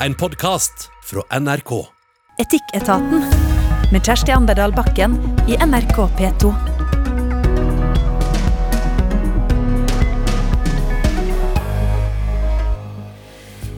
En 0.00 0.14
podkast 0.14 0.90
fra 1.04 1.38
NRK. 1.40 1.86
Etikketaten 2.38 3.24
med 3.92 4.04
Kjersti 4.04 4.32
Anderdal 4.32 4.72
Bakken 4.72 5.16
i 5.48 5.56
NRK 5.56 5.96
P2. 5.96 6.75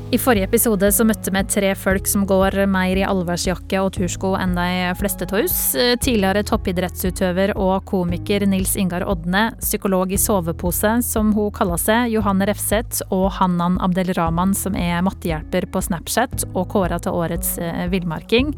I 0.08 0.16
forrige 0.16 0.46
episode 0.48 0.88
så 0.88 1.04
møtte 1.04 1.28
vi 1.28 1.40
tre 1.52 1.74
folk 1.76 2.06
som 2.08 2.22
går 2.24 2.54
mer 2.72 2.96
i 2.96 3.02
allværsjakke 3.04 3.76
og 3.84 3.90
tursko 3.98 4.30
enn 4.40 4.54
de 4.56 4.94
fleste 4.96 5.26
av 5.28 5.34
oss. 5.42 5.58
Tidligere 6.00 6.40
toppidrettsutøver 6.48 7.50
og 7.60 7.84
komiker 7.90 8.46
Nils 8.48 8.72
Ingar 8.80 9.04
Odne, 9.04 9.50
psykolog 9.60 10.14
i 10.16 10.20
sovepose, 10.20 10.94
som 11.04 11.34
hun 11.36 11.50
kaller 11.52 11.80
seg, 11.82 12.14
Johanne 12.14 12.48
Refseth, 12.48 13.02
og 13.12 13.26
Hannan 13.36 13.76
Abdelrahman, 13.84 14.54
som 14.56 14.78
er 14.80 15.04
mattehjelper 15.04 15.66
på 15.68 15.82
Snapchat 15.84 16.46
og 16.54 16.70
kåra 16.72 16.96
til 17.04 17.12
årets 17.12 17.58
eh, 17.60 17.84
villmarking. 17.92 18.54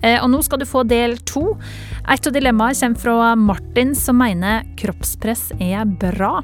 Eh, 0.00 0.16
og 0.22 0.30
nå 0.32 0.40
skal 0.46 0.62
du 0.62 0.68
få 0.70 0.86
del 0.88 1.18
to. 1.28 1.50
Et 2.08 2.30
av 2.30 2.32
dilemmaene 2.32 2.80
kommer 2.80 3.04
fra 3.04 3.34
Martin, 3.36 3.92
som 3.92 4.16
mener 4.24 4.64
kroppspress 4.80 5.50
er 5.60 5.84
bra. 5.84 6.38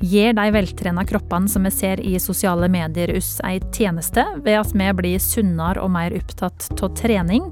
Gir 0.00 0.32
de 0.32 0.50
veltrena 0.54 1.02
kroppene 1.04 1.48
som 1.50 1.64
vi 1.66 1.70
ser 1.74 2.00
i 2.00 2.20
sosiale 2.22 2.68
medier 2.70 3.10
oss 3.18 3.40
ei 3.42 3.58
tjeneste 3.74 4.22
ved 4.44 4.60
at 4.60 4.70
vi 4.70 4.90
blir 4.94 5.18
sunnere 5.18 5.82
og 5.82 5.90
mer 5.90 6.14
opptatt 6.14 6.68
av 6.78 6.92
trening? 6.94 7.48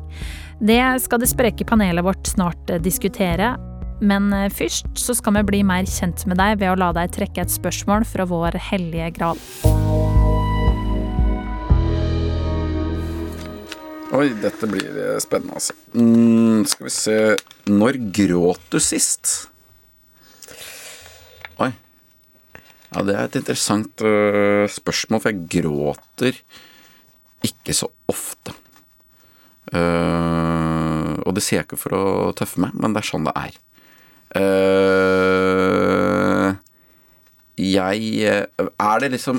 Det 0.62 0.78
skal 1.02 1.18
det 1.18 1.27
spreke 1.27 1.66
panelet 1.66 2.06
vårt 2.06 2.30
snart 2.30 2.70
diskutere. 2.84 3.56
Men 3.98 4.30
først 4.54 4.87
så 4.95 5.16
skal 5.16 5.40
vi 5.40 5.42
bli 5.48 5.62
mer 5.66 5.88
kjent 5.90 6.23
med 6.30 6.38
deg 6.38 6.60
ved 6.60 6.70
å 6.70 6.77
la 6.78 6.92
deg 6.95 7.16
trekke 7.16 7.42
et 7.42 7.51
spørsmål 7.51 8.06
fra 8.06 8.28
vår 8.30 8.60
hellige 8.68 9.09
gral. 9.16 9.40
Oi, 14.15 14.28
dette 14.38 14.68
blir 14.70 15.18
spennende, 15.24 15.59
altså. 15.59 15.74
Mm, 15.98 16.63
skal 16.70 16.87
vi 16.87 16.95
se 16.95 17.16
Når 17.66 17.98
gråt 18.15 18.70
du 18.70 18.79
sist? 18.79 19.35
Oi. 21.59 21.73
Ja, 22.92 23.02
det 23.02 23.16
er 23.16 23.26
et 23.26 23.38
interessant 23.40 24.04
uh, 24.04 24.66
spørsmål, 24.70 25.23
for 25.23 25.32
jeg 25.32 25.48
gråter 25.59 26.38
ikke 27.46 27.74
så 27.76 27.88
ofte. 28.10 28.54
Uh, 29.74 31.18
og 31.26 31.34
det 31.34 31.42
sier 31.42 31.60
jeg 31.60 31.66
ikke 31.66 31.80
for 31.80 31.96
å 31.96 32.04
tøffe 32.38 32.62
meg, 32.62 32.76
men 32.79 32.95
det 32.95 33.02
er 33.02 33.10
sånn 33.10 33.26
det 33.26 33.34
er. 33.40 33.59
Uh, 34.37 36.54
jeg 37.57 38.26
Er 38.29 38.98
det 39.01 39.09
liksom 39.14 39.38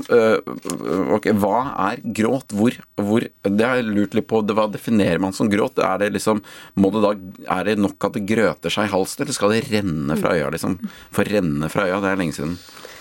Ok, 1.14 1.28
hva 1.38 1.58
er 1.92 2.00
gråt? 2.02 2.56
Hvor, 2.56 2.74
hvor 2.98 3.22
Det 3.22 3.68
har 3.68 3.78
jeg 3.78 3.92
lurt 3.92 4.18
litt 4.18 4.30
på. 4.32 4.40
Hva 4.42 4.66
definerer 4.74 5.22
man 5.22 5.36
som 5.38 5.52
gråt? 5.52 5.78
Er 5.78 6.02
det 6.02 6.16
liksom 6.16 6.42
Må 6.82 6.90
det 6.96 7.04
da 7.04 7.12
Er 7.60 7.70
det 7.70 7.76
nok 7.78 8.10
at 8.10 8.18
det 8.18 8.26
grøter 8.32 8.74
seg 8.74 8.88
i 8.88 8.94
halsen, 8.96 9.22
eller 9.22 9.38
skal 9.38 9.54
det 9.54 9.68
renne 9.70 10.18
fra 10.18 10.34
øya, 10.34 10.50
liksom? 10.56 10.80
For 11.14 11.30
renne 11.30 11.70
fra 11.70 11.86
øya, 11.86 12.02
det 12.02 12.10
er 12.10 12.22
lenge 12.24 12.40
siden. 12.40 12.58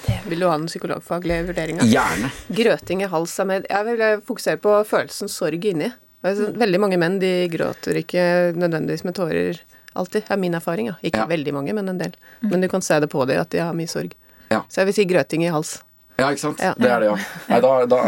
Det 0.07 0.19
vil 0.31 0.41
du 0.43 0.47
ha 0.49 0.57
den 0.59 0.67
psykologfaglige 0.71 1.47
vurderinga? 1.49 1.87
Gjerne. 1.91 2.31
Grøting 2.55 3.03
i 3.03 3.09
hals 3.11 3.39
er 3.43 3.49
med 3.49 3.67
Jeg 3.71 3.85
vil 3.89 4.03
fokusere 4.27 4.61
på 4.63 4.75
følelsen 4.87 5.29
sorg 5.33 5.65
inni. 5.73 5.93
Veldig 6.27 6.81
mange 6.83 6.99
menn 6.99 7.19
de 7.23 7.33
gråter 7.53 8.01
ikke 8.03 8.23
nødvendigvis 8.59 9.05
med 9.07 9.15
tårer 9.19 9.61
alltid, 9.97 10.27
er 10.29 10.37
min 10.37 10.55
erfaring. 10.59 10.87
Ja. 10.91 10.97
Ikke 11.03 11.23
Ja. 11.23 11.27
veldig 11.27 11.53
mange, 11.55 11.73
men 11.75 11.89
en 11.89 11.99
del. 11.99 12.15
Men 12.43 12.61
du 12.61 12.69
kan 12.69 12.83
se 12.83 12.99
det 13.01 13.09
på 13.11 13.27
dem 13.27 13.41
at 13.41 13.51
de 13.51 13.59
har 13.63 13.73
mye 13.75 13.87
sorg. 13.89 14.13
Ja. 14.51 14.63
Så 14.69 14.81
jeg 14.83 14.87
vil 14.87 14.95
si 14.95 15.05
grøting 15.07 15.45
i 15.45 15.51
hals. 15.51 15.83
Ja, 16.17 16.31
ikke 16.33 16.41
sant? 16.41 16.63
Ja. 16.65 16.71
Det 16.81 16.89
er 16.89 17.03
det, 17.03 17.09
ja. 17.11 17.17
Nei, 17.51 17.59
da, 17.61 17.71
da, 17.93 17.99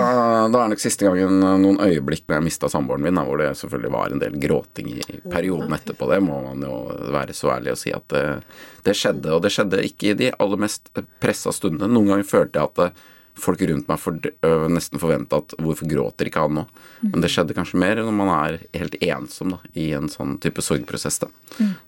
da 0.48 0.62
er 0.64 0.70
nok 0.72 0.80
siste 0.80 1.04
gangen 1.04 1.42
noen 1.60 1.76
øyeblikk 1.84 2.24
når 2.24 2.38
jeg 2.38 2.46
mista 2.46 2.70
samboeren 2.72 3.04
min, 3.04 3.18
da, 3.20 3.24
hvor 3.28 3.36
det 3.42 3.50
selvfølgelig 3.60 3.92
var 3.92 4.14
en 4.14 4.22
del 4.22 4.38
gråting 4.40 4.88
i 4.96 5.18
perioden 5.28 5.76
etterpå. 5.76 6.08
Det 6.08 6.22
må 6.24 6.38
man 6.46 6.64
jo 6.64 6.78
være 7.12 7.36
så 7.36 7.52
ærlig 7.58 7.74
å 7.74 7.80
si 7.82 7.92
at 7.92 8.08
det, 8.14 8.24
det 8.88 8.96
skjedde. 8.96 9.34
Og 9.36 9.44
det 9.44 9.52
skjedde 9.52 9.82
ikke 9.90 10.14
i 10.14 10.16
de 10.22 10.30
aller 10.40 10.64
mest 10.64 10.88
pressa 11.20 11.52
stundene. 11.52 11.90
Noen 11.92 12.14
ganger 12.14 12.30
følte 12.30 12.62
jeg 12.64 12.72
at 12.88 13.04
folk 13.38 13.60
rundt 13.70 13.86
meg 13.92 14.00
for, 14.02 14.16
ø, 14.18 14.48
nesten 14.72 14.98
forventa 14.98 15.38
at 15.38 15.52
hvorfor 15.62 15.86
gråter 15.92 16.26
ikke 16.26 16.42
han 16.42 16.56
nå? 16.58 16.64
Men 17.04 17.22
det 17.22 17.28
skjedde 17.30 17.54
kanskje 17.54 17.78
mer 17.78 18.00
når 18.02 18.16
man 18.18 18.32
er 18.34 18.56
helt 18.74 18.96
ensom 19.04 19.52
da, 19.54 19.60
i 19.78 19.92
en 19.94 20.08
sånn 20.10 20.38
type 20.42 20.64
sorgprosess. 20.64 21.20
Da, 21.22 21.28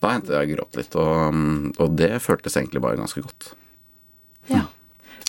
da 0.05 0.13
hendte 0.15 0.37
jeg 0.37 0.53
gråt 0.53 0.79
litt, 0.79 0.95
og, 1.01 1.41
og 1.81 1.97
det 1.99 2.13
føltes 2.23 2.61
egentlig 2.61 2.85
bare 2.85 3.01
ganske 3.01 3.25
godt. 3.25 3.55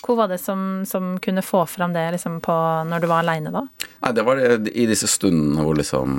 Hvor 0.02 0.16
var 0.18 0.28
det 0.32 0.38
som, 0.42 0.82
som 0.88 1.12
kunne 1.22 1.44
få 1.46 1.60
fram 1.70 1.92
det 1.94 2.02
liksom 2.16 2.40
på, 2.42 2.54
når 2.88 3.04
du 3.04 3.06
var 3.06 3.22
aleine, 3.22 3.52
da? 3.54 3.60
Nei, 4.02 4.10
det 4.16 4.24
var 4.26 4.40
det, 4.40 4.72
i 4.74 4.86
disse 4.90 5.06
stundene 5.06 5.62
hvor 5.62 5.76
liksom 5.78 6.16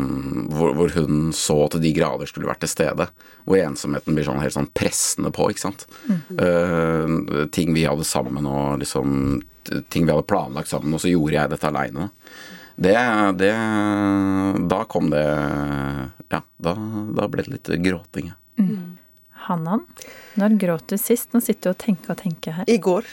hvor, 0.55 0.71
hvor 0.77 0.93
hun 0.95 1.33
så 1.35 1.57
til 1.73 1.83
de 1.83 1.91
grader 1.97 2.29
skulle 2.31 2.47
vært 2.47 2.63
til 2.63 2.71
stede. 2.71 3.09
Hvor 3.43 3.59
ensomheten 3.59 4.15
blir 4.15 4.23
sånn 4.29 4.39
helt 4.39 4.55
sånn 4.55 4.69
pressende 4.71 5.33
på, 5.35 5.49
ikke 5.51 5.65
sant. 5.65 5.83
Eh, 6.07 7.45
ting 7.51 7.73
vi 7.75 7.83
hadde 7.89 8.07
sammen 8.07 8.47
og 8.49 8.79
liksom 8.83 9.41
Ting 9.63 10.03
vi 10.03 10.11
hadde 10.11 10.25
planlagt 10.27 10.67
sammen, 10.67 10.91
og 10.91 10.99
så 10.99 11.07
gjorde 11.07 11.37
jeg 11.37 11.51
dette 11.53 11.69
aleine. 11.69 12.09
Det, 12.75 12.95
det 13.39 13.53
Da 14.67 14.81
kom 14.91 15.07
det 15.13 15.23
Ja, 16.33 16.41
da, 16.57 16.73
da 17.15 17.27
ble 17.31 17.45
det 17.45 17.53
litt 17.53 17.71
gråting. 17.85 18.33
ja. 18.33 18.39
Hannan, 19.47 19.83
når 20.39 20.55
gråt 20.61 20.93
du 20.93 20.95
sist? 20.97 21.29
Nå 21.35 21.41
sitter 21.43 21.71
du 21.71 21.73
og 21.73 21.81
tenker 21.83 22.13
og 22.13 22.19
tenker 22.21 22.55
her. 22.57 22.67
I 22.71 22.77
går. 22.81 23.07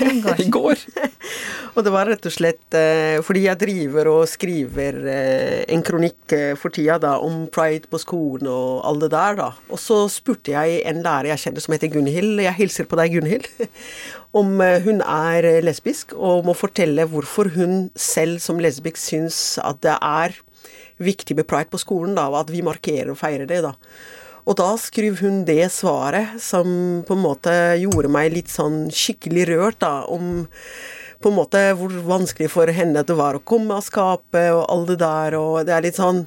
I 0.00 0.14
går. 0.24 0.40
I 0.44 0.48
går! 0.52 0.84
Og 1.76 1.84
det 1.84 1.92
var 1.92 2.08
rett 2.08 2.24
og 2.24 2.32
slett 2.32 2.72
eh, 2.78 3.18
fordi 3.20 3.42
jeg 3.44 3.60
driver 3.60 4.08
og 4.08 4.22
skriver 4.30 4.96
eh, 5.12 5.58
en 5.74 5.82
kronikk 5.84 6.32
eh, 6.32 6.54
for 6.56 6.72
tida 6.72 6.96
da, 7.02 7.10
om 7.20 7.44
pride 7.52 7.90
på 7.92 8.00
skolen 8.00 8.48
og 8.48 8.80
alt 8.88 9.04
det 9.04 9.10
der, 9.12 9.36
da. 9.42 9.50
Og 9.68 9.80
så 9.82 9.98
spurte 10.12 10.54
jeg 10.54 10.80
en 10.88 11.02
lærer 11.04 11.34
jeg 11.34 11.44
kjenner 11.44 11.66
som 11.66 11.76
heter 11.76 11.92
Gunhild, 11.92 12.40
jeg 12.46 12.56
hilser 12.56 12.88
på 12.88 12.96
deg, 12.96 13.18
Gunhild, 13.18 13.50
om 14.40 14.56
hun 14.86 15.04
er 15.04 15.50
lesbisk, 15.64 16.16
og 16.16 16.48
må 16.48 16.56
fortelle 16.56 17.04
hvorfor 17.12 17.52
hun 17.52 17.90
selv 17.92 18.40
som 18.44 18.60
lesbisk 18.62 19.00
syns 19.02 19.40
at 19.60 19.84
det 19.84 19.98
er 20.00 20.40
viktig 20.96 21.36
med 21.36 21.48
pride 21.48 21.68
på 21.68 21.80
skolen, 21.84 22.16
da, 22.16 22.30
og 22.32 22.40
at 22.46 22.56
vi 22.56 22.64
markerer 22.64 23.12
og 23.12 23.20
feirer 23.20 23.48
det, 23.50 23.60
da. 23.68 23.76
Og 24.46 24.54
da 24.58 24.68
skrev 24.78 25.18
hun 25.24 25.40
det 25.46 25.64
svaret 25.74 26.36
som 26.42 27.02
på 27.06 27.16
en 27.16 27.24
måte 27.24 27.52
gjorde 27.82 28.10
meg 28.12 28.30
litt 28.34 28.52
sånn 28.52 28.86
skikkelig 28.94 29.48
rørt, 29.50 29.80
da, 29.82 30.04
om 30.06 30.46
på 31.22 31.32
en 31.32 31.38
måte 31.38 31.62
hvor 31.78 31.90
vanskelig 32.06 32.50
for 32.52 32.70
henne 32.70 33.02
det 33.06 33.16
var 33.18 33.38
å 33.38 33.42
komme 33.42 33.78
av 33.78 33.86
skapet 33.86 34.52
og 34.54 34.66
alt 34.70 34.92
det 34.92 34.98
der, 35.02 35.36
og 35.40 35.66
det 35.66 35.74
er 35.74 35.86
litt 35.88 35.98
sånn 35.98 36.26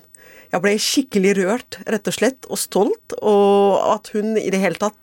Jeg 0.50 0.64
ble 0.64 0.72
skikkelig 0.82 1.32
rørt, 1.38 1.76
rett 1.86 2.08
og 2.10 2.16
slett, 2.16 2.48
og 2.50 2.58
stolt, 2.58 3.14
og 3.22 3.76
at 3.94 4.10
hun 4.16 4.34
i 4.34 4.50
det 4.50 4.58
hele 4.64 4.82
tatt 4.82 4.98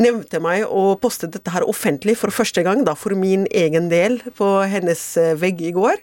nevnte 0.00 0.40
meg 0.40 0.64
og 0.64 0.96
postet 1.02 1.34
dette 1.34 1.52
her 1.52 1.66
offentlig 1.68 2.16
for 2.16 2.32
første 2.32 2.64
gang, 2.64 2.80
da, 2.88 2.94
for 2.96 3.12
min 3.12 3.44
egen 3.52 3.90
del, 3.92 4.16
på 4.38 4.48
hennes 4.64 5.02
eh, 5.20 5.34
vegg 5.36 5.60
i 5.60 5.74
går. 5.76 6.00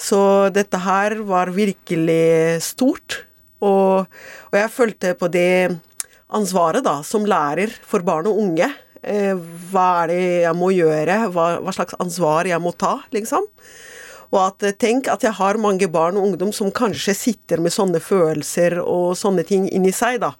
Så 0.00 0.48
dette 0.56 0.80
her 0.80 1.18
var 1.28 1.52
virkelig 1.52 2.64
stort. 2.64 3.20
Og, 3.64 4.06
og 4.52 4.58
jeg 4.58 4.72
følte 4.74 5.14
på 5.18 5.30
det 5.32 5.72
ansvaret 6.34 6.84
da, 6.84 6.98
som 7.06 7.26
lærer 7.28 7.72
for 7.86 8.04
barn 8.06 8.28
og 8.30 8.40
unge. 8.42 8.68
Eh, 9.04 9.34
hva 9.70 9.88
er 10.04 10.12
det 10.12 10.20
jeg 10.46 10.56
må 10.58 10.70
gjøre? 10.74 11.18
Hva, 11.34 11.48
hva 11.64 11.74
slags 11.76 11.96
ansvar 12.00 12.48
jeg 12.48 12.60
må 12.62 12.72
ta, 12.76 12.96
liksom. 13.14 13.46
Og 14.32 14.40
at 14.40 14.64
eh, 14.66 14.76
tenk 14.80 15.10
at 15.12 15.26
jeg 15.26 15.36
har 15.36 15.60
mange 15.60 15.88
barn 15.92 16.18
og 16.18 16.30
ungdom 16.30 16.52
som 16.56 16.72
kanskje 16.74 17.16
sitter 17.16 17.62
med 17.62 17.74
sånne 17.74 18.00
følelser 18.02 18.80
og 18.82 19.12
sånne 19.18 19.44
ting 19.46 19.68
inni 19.70 19.92
seg, 19.94 20.22
da. 20.24 20.34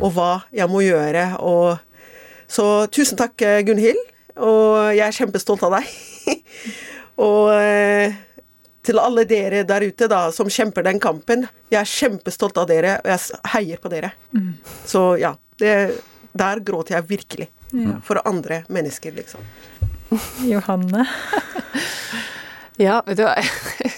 Og 0.00 0.14
hva 0.16 0.32
jeg 0.54 0.68
må 0.72 0.82
gjøre. 0.84 1.28
Og, 1.46 1.78
så 2.50 2.66
tusen 2.92 3.20
takk, 3.20 3.38
eh, 3.46 3.62
Gunhild. 3.66 4.00
Og 4.42 4.90
jeg 4.96 5.04
er 5.06 5.16
kjempestolt 5.16 5.62
av 5.68 5.78
deg. 5.78 5.88
og 7.28 7.52
til 8.86 8.98
alle 8.98 9.24
dere 9.28 9.62
der 9.68 9.86
ute 9.86 10.08
da, 10.10 10.24
som 10.34 10.50
kjemper 10.50 10.86
den 10.86 11.00
kampen. 11.02 11.46
Jeg 11.72 11.80
er 11.82 11.92
kjempestolt 11.92 12.58
av 12.58 12.68
dere, 12.70 12.98
og 13.02 13.10
jeg 13.12 13.42
heier 13.54 13.82
på 13.82 13.92
dere. 13.92 14.12
Så 14.88 15.04
ja, 15.22 15.34
det, 15.62 15.74
der 16.32 16.62
gråter 16.66 16.98
jeg 16.98 17.10
virkelig. 17.10 17.48
For 18.04 18.20
andre 18.28 18.62
mennesker, 18.68 19.14
liksom. 19.16 19.40
Johanne. 20.44 21.06
Ja, 22.80 23.02
vet 23.06 23.18
du 23.20 23.26
hva. 23.26 23.34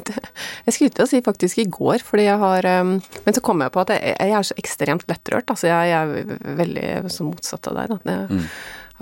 Jeg 0.66 0.74
skulle 0.74 0.94
til 0.96 1.04
å 1.04 1.08
si 1.08 1.20
faktisk 1.24 1.60
i 1.62 1.66
går, 1.70 2.02
fordi 2.02 2.24
jeg 2.24 2.40
har 2.40 2.66
um, 2.80 2.94
Men 3.26 3.36
så 3.36 3.42
kom 3.44 3.60
jeg 3.60 3.72
på 3.74 3.82
at 3.82 3.92
jeg, 3.92 4.14
jeg 4.16 4.32
er 4.34 4.46
så 4.48 4.56
ekstremt 4.58 5.04
lettrørt. 5.10 5.50
Altså 5.52 5.68
jeg, 5.68 5.90
jeg 5.90 6.24
er 6.24 6.54
veldig 6.58 7.12
så 7.12 7.26
motsatt 7.28 7.68
av 7.70 7.76
deg, 7.78 7.92
da. 7.92 7.98
Jeg, 8.08 8.22
har 8.24 8.48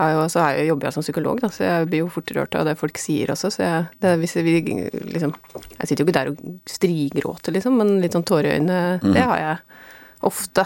jo, 0.01 0.23
så 0.31 0.47
jeg, 0.49 0.67
jobber 0.71 0.89
jeg 0.89 0.95
som 0.95 1.05
psykolog, 1.05 1.41
da, 1.43 1.49
så 1.53 1.65
jeg 1.67 1.89
blir 1.91 2.01
jo 2.01 2.11
fort 2.13 2.31
rørt 2.33 2.55
av 2.57 2.65
det 2.65 2.73
folk 2.79 2.97
sier 2.97 3.29
også. 3.33 3.51
Så 3.53 3.61
jeg, 3.61 3.85
det, 4.01 4.15
hvis 4.23 4.35
vi, 4.41 4.55
liksom, 5.13 5.35
jeg 5.77 5.89
sitter 5.89 6.01
jo 6.01 6.07
ikke 6.07 6.17
der 6.17 6.31
og 6.31 6.41
strigråter, 6.69 7.53
liksom, 7.53 7.77
men 7.77 7.99
litt 8.01 8.17
sånn 8.17 8.25
tårer 8.25 8.49
i 8.49 8.55
øynene, 8.57 9.13
det 9.13 9.25
har 9.29 9.41
jeg 9.41 9.57
ofte 10.25 10.65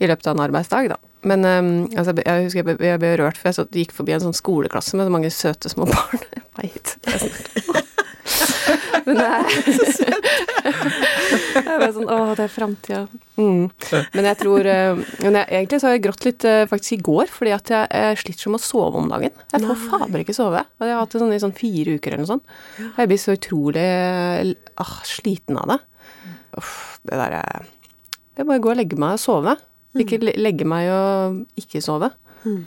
i 0.00 0.08
løpet 0.08 0.30
av 0.30 0.36
en 0.36 0.44
arbeidsdag, 0.46 0.88
da. 0.94 0.98
Men 1.28 1.44
um, 1.46 1.70
altså, 1.94 2.14
jeg 2.18 2.46
husker 2.48 2.62
jeg 2.62 2.66
ble, 2.66 2.88
jeg 2.88 3.02
ble 3.02 3.12
rørt, 3.20 3.38
for 3.38 3.50
jeg 3.50 3.58
så, 3.60 3.66
gikk 3.70 3.92
forbi 3.94 4.16
en 4.16 4.24
sånn 4.24 4.34
skoleklasse 4.34 4.98
med 4.98 5.06
så 5.06 5.14
mange 5.14 5.30
søte 5.34 5.70
små 5.70 5.86
barn. 5.90 6.24
Jeg 6.32 6.72
Veit. 6.72 6.96
Men 9.06 9.18
det 9.18 9.26
er 9.26 9.42
Jeg 11.66 11.78
var 11.80 11.92
sånn, 11.94 12.08
Å, 12.08 12.16
det 12.38 12.44
er 12.44 12.52
framtida. 12.52 13.00
Mm. 13.38 13.64
Men 14.14 14.28
jeg 14.28 14.38
tror 14.40 14.68
eh, 14.68 15.02
men 15.24 15.38
jeg, 15.40 15.46
Egentlig 15.48 15.80
så 15.80 15.88
har 15.88 15.96
jeg 15.96 16.04
grått 16.06 16.26
litt 16.28 16.46
eh, 16.48 16.64
faktisk 16.70 16.96
i 16.96 17.00
går, 17.08 17.32
fordi 17.32 17.54
at 17.56 17.72
jeg, 17.72 17.90
jeg 17.90 18.20
sliter 18.22 18.46
som 18.46 18.58
å 18.58 18.62
sove 18.62 19.02
om 19.02 19.10
dagen. 19.12 19.34
Jeg 19.52 19.64
får 19.66 19.82
fader 19.86 20.24
ikke 20.24 20.36
sove. 20.36 20.64
Og 20.78 20.86
jeg 20.86 20.96
har 20.96 21.02
hatt 21.02 21.16
det 21.16 21.22
sånn 21.22 21.34
i 21.34 21.42
sånn 21.42 21.56
fire 21.56 21.96
uker 21.98 22.14
eller 22.14 22.24
noe 22.24 22.32
sånt. 22.34 22.56
Og 22.92 23.02
jeg 23.02 23.12
blir 23.12 23.22
så 23.22 23.36
utrolig 23.36 23.88
ah, 24.82 24.96
sliten 25.08 25.60
av 25.60 25.74
det. 25.74 25.78
Uff, 26.60 26.72
det 27.08 27.16
derre 27.16 27.44
Det 27.64 28.44
er 28.44 28.48
bare 28.48 28.60
å 28.60 28.64
gå 28.66 28.74
og 28.74 28.80
legge 28.80 28.98
meg 29.00 29.16
og 29.16 29.22
sove. 29.22 29.56
Ikke 30.00 30.20
legge 30.20 30.68
meg 30.68 30.88
og 30.92 31.42
ikke 31.60 31.82
sove. 31.84 32.12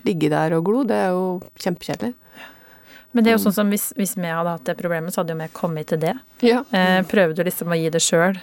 Ligge 0.06 0.30
der 0.32 0.56
og 0.56 0.68
glo, 0.68 0.84
det 0.88 0.98
er 1.08 1.16
jo 1.16 1.26
kjempekjedelig. 1.60 2.14
Men 3.16 3.24
det 3.24 3.32
er 3.32 3.38
jo 3.38 3.46
sånn 3.46 3.56
som 3.56 3.70
hvis, 3.72 3.94
hvis 3.96 4.18
vi 4.20 4.28
hadde 4.28 4.58
hatt 4.58 4.68
det 4.68 4.76
problemet, 4.80 5.16
så 5.16 5.22
hadde 5.22 5.32
jo 5.36 5.40
vi 5.40 5.48
kommet 5.56 5.88
til 5.88 6.02
det. 6.02 6.12
Ja. 6.44 6.66
Eh, 6.76 7.00
prøver 7.08 7.38
du 7.38 7.46
liksom 7.48 7.72
å 7.72 7.78
gi 7.80 7.88
det 7.94 8.04
sjøl 8.04 8.36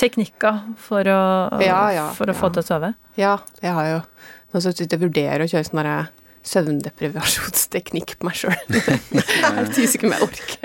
teknikker 0.00 0.62
for 0.80 1.04
å, 1.04 1.22
Ja, 1.60 1.80
ja, 1.92 2.06
for 2.16 2.32
å 2.32 2.36
få 2.36 2.48
til 2.54 2.62
å 2.62 2.66
sove? 2.66 2.94
Ja, 3.20 3.36
jeg 3.60 3.74
har 3.76 3.90
jo 3.90 3.98
Nå 4.54 4.62
så 4.62 4.70
jeg 4.72 5.00
vurderer 5.02 5.42
å 5.44 5.48
kjøre 5.50 5.66
sånn 5.66 5.80
derre 5.82 5.96
søvndeprivasjonsteknikk 6.46 8.14
på 8.20 8.28
meg 8.28 8.36
sjøl. 8.38 8.54
jeg 8.70 8.94
er 9.50 9.66
usikker 9.74 10.06
om 10.06 10.14
jeg 10.14 10.22
orker. 10.28 10.56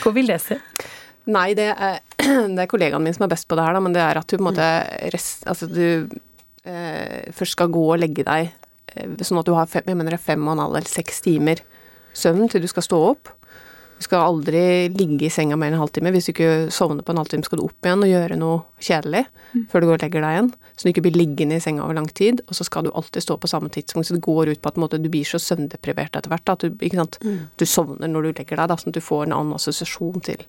Hvor 0.00 0.14
vil 0.16 0.30
det 0.30 0.38
se? 0.40 0.56
Nei, 1.28 1.50
det 1.58 1.66
er, 1.74 1.98
det 2.54 2.62
er 2.64 2.70
kollegaen 2.70 3.02
min 3.04 3.16
som 3.16 3.26
er 3.26 3.32
best 3.34 3.48
på 3.50 3.58
det 3.58 3.66
her, 3.66 3.76
da, 3.76 3.82
men 3.82 3.96
det 3.96 4.02
er 4.06 4.20
at 4.22 4.30
du 4.30 4.36
på 4.36 4.40
en 4.44 4.48
måte 4.52 4.68
rest, 5.12 5.42
Altså 5.50 5.68
du 5.68 5.84
eh, 6.64 7.28
først 7.36 7.58
skal 7.58 7.74
gå 7.74 7.82
og 7.90 8.00
legge 8.00 8.24
deg 8.24 8.48
eh, 8.48 8.54
sånn 9.24 9.38
at 9.42 9.46
du 9.46 9.54
har 9.54 9.66
fem, 9.70 9.82
jeg 9.86 9.96
mener 9.96 10.10
det 10.16 10.20
er 10.20 10.28
fem 10.32 10.46
og 10.48 10.56
en 10.56 10.64
halv 10.66 10.76
eller 10.80 10.88
seks 10.90 11.20
timer 11.26 11.62
søvn 12.16 12.48
til 12.50 12.64
du 12.64 12.70
skal 12.70 12.82
stå 12.82 12.98
opp. 13.12 13.28
Du 14.00 14.04
skal 14.06 14.22
aldri 14.24 14.88
ligge 14.96 15.26
i 15.26 15.28
senga 15.28 15.58
mer 15.60 15.68
enn 15.68 15.74
en 15.76 15.82
halvtime. 15.82 16.08
Hvis 16.14 16.24
du 16.24 16.30
ikke 16.32 16.70
sovner 16.72 17.04
på 17.04 17.12
en 17.12 17.18
halvtime, 17.20 17.44
skal 17.44 17.60
du 17.60 17.66
opp 17.66 17.84
igjen 17.84 18.00
og 18.00 18.08
gjøre 18.08 18.38
noe 18.40 18.62
kjedelig 18.80 19.26
før 19.68 19.82
du 19.82 19.86
går 19.90 19.98
og 19.98 20.04
legger 20.06 20.24
deg 20.24 20.36
igjen. 20.38 20.48
Så 20.72 20.86
du 20.86 20.88
ikke 20.94 21.02
blir 21.04 21.18
liggende 21.20 21.58
i 21.58 21.60
senga 21.60 21.84
over 21.84 21.98
lang 21.98 22.08
tid. 22.08 22.40
Og 22.48 22.56
så 22.56 22.64
skal 22.64 22.86
du 22.86 22.90
alltid 22.96 23.26
stå 23.26 23.36
på 23.36 23.50
samme 23.52 23.68
tidspunkt. 23.68 24.08
Så 24.08 24.16
det 24.16 24.22
går 24.24 24.54
ut 24.54 24.62
på 24.64 24.72
at 24.72 24.80
måte, 24.80 24.96
du 24.96 25.10
blir 25.12 25.28
så 25.28 25.36
søvndeprivert 25.36 26.16
etter 26.16 26.32
hvert 26.32 26.46
da, 26.48 26.56
at 26.56 26.64
du, 26.64 26.88
sant? 26.96 27.20
du 27.60 27.66
sovner 27.68 28.08
når 28.08 28.30
du 28.30 28.32
legger 28.40 28.56
deg, 28.56 28.72
da, 28.72 28.80
sånn 28.80 28.88
at 28.94 28.96
du 28.96 29.04
får 29.04 29.26
en 29.28 29.36
annen 29.36 29.58
assosiasjon 29.60 30.24
til 30.24 30.46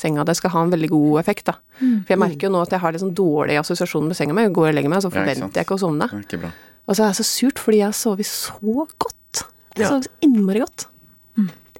senga. 0.00 0.24
Det 0.24 0.40
skal 0.40 0.56
ha 0.56 0.64
en 0.64 0.72
veldig 0.72 0.88
god 0.96 1.20
effekt. 1.20 1.44
da. 1.52 1.58
For 1.76 2.14
jeg 2.16 2.24
merker 2.24 2.48
jo 2.48 2.54
nå 2.56 2.64
at 2.64 2.72
jeg 2.72 2.80
har 2.86 2.96
litt 2.96 3.04
sånn 3.04 3.12
dårlig 3.20 3.60
assosiasjon 3.60 4.08
med 4.08 4.16
senga 4.16 4.32
mi. 4.32 4.48
Går 4.48 4.72
og 4.72 4.78
legger 4.80 4.88
meg, 4.96 5.04
så 5.04 5.12
Ja, 5.12 5.18
forventer 5.20 5.44
sant. 5.44 5.60
jeg 5.60 5.68
ikke 5.68 5.76
å 5.76 5.84
sovne. 5.84 6.08
Det 6.08 6.24
er 6.24 6.28
ikke 6.30 6.46
bra. 6.48 6.56
Og 6.84 6.96
så 6.96 7.04
er 7.04 7.12
jeg 7.12 7.20
så 7.22 7.26
surt, 7.28 7.60
fordi 7.62 7.80
jeg 7.80 7.88
har 7.90 7.96
sovet 7.96 8.28
så 8.28 8.88
godt. 8.98 9.44
Jeg 9.74 9.84
Ja. 9.84 9.88
har 9.88 9.94
sovet 9.96 10.04
så 10.10 10.28
innmari 10.28 10.60
godt. 10.64 10.88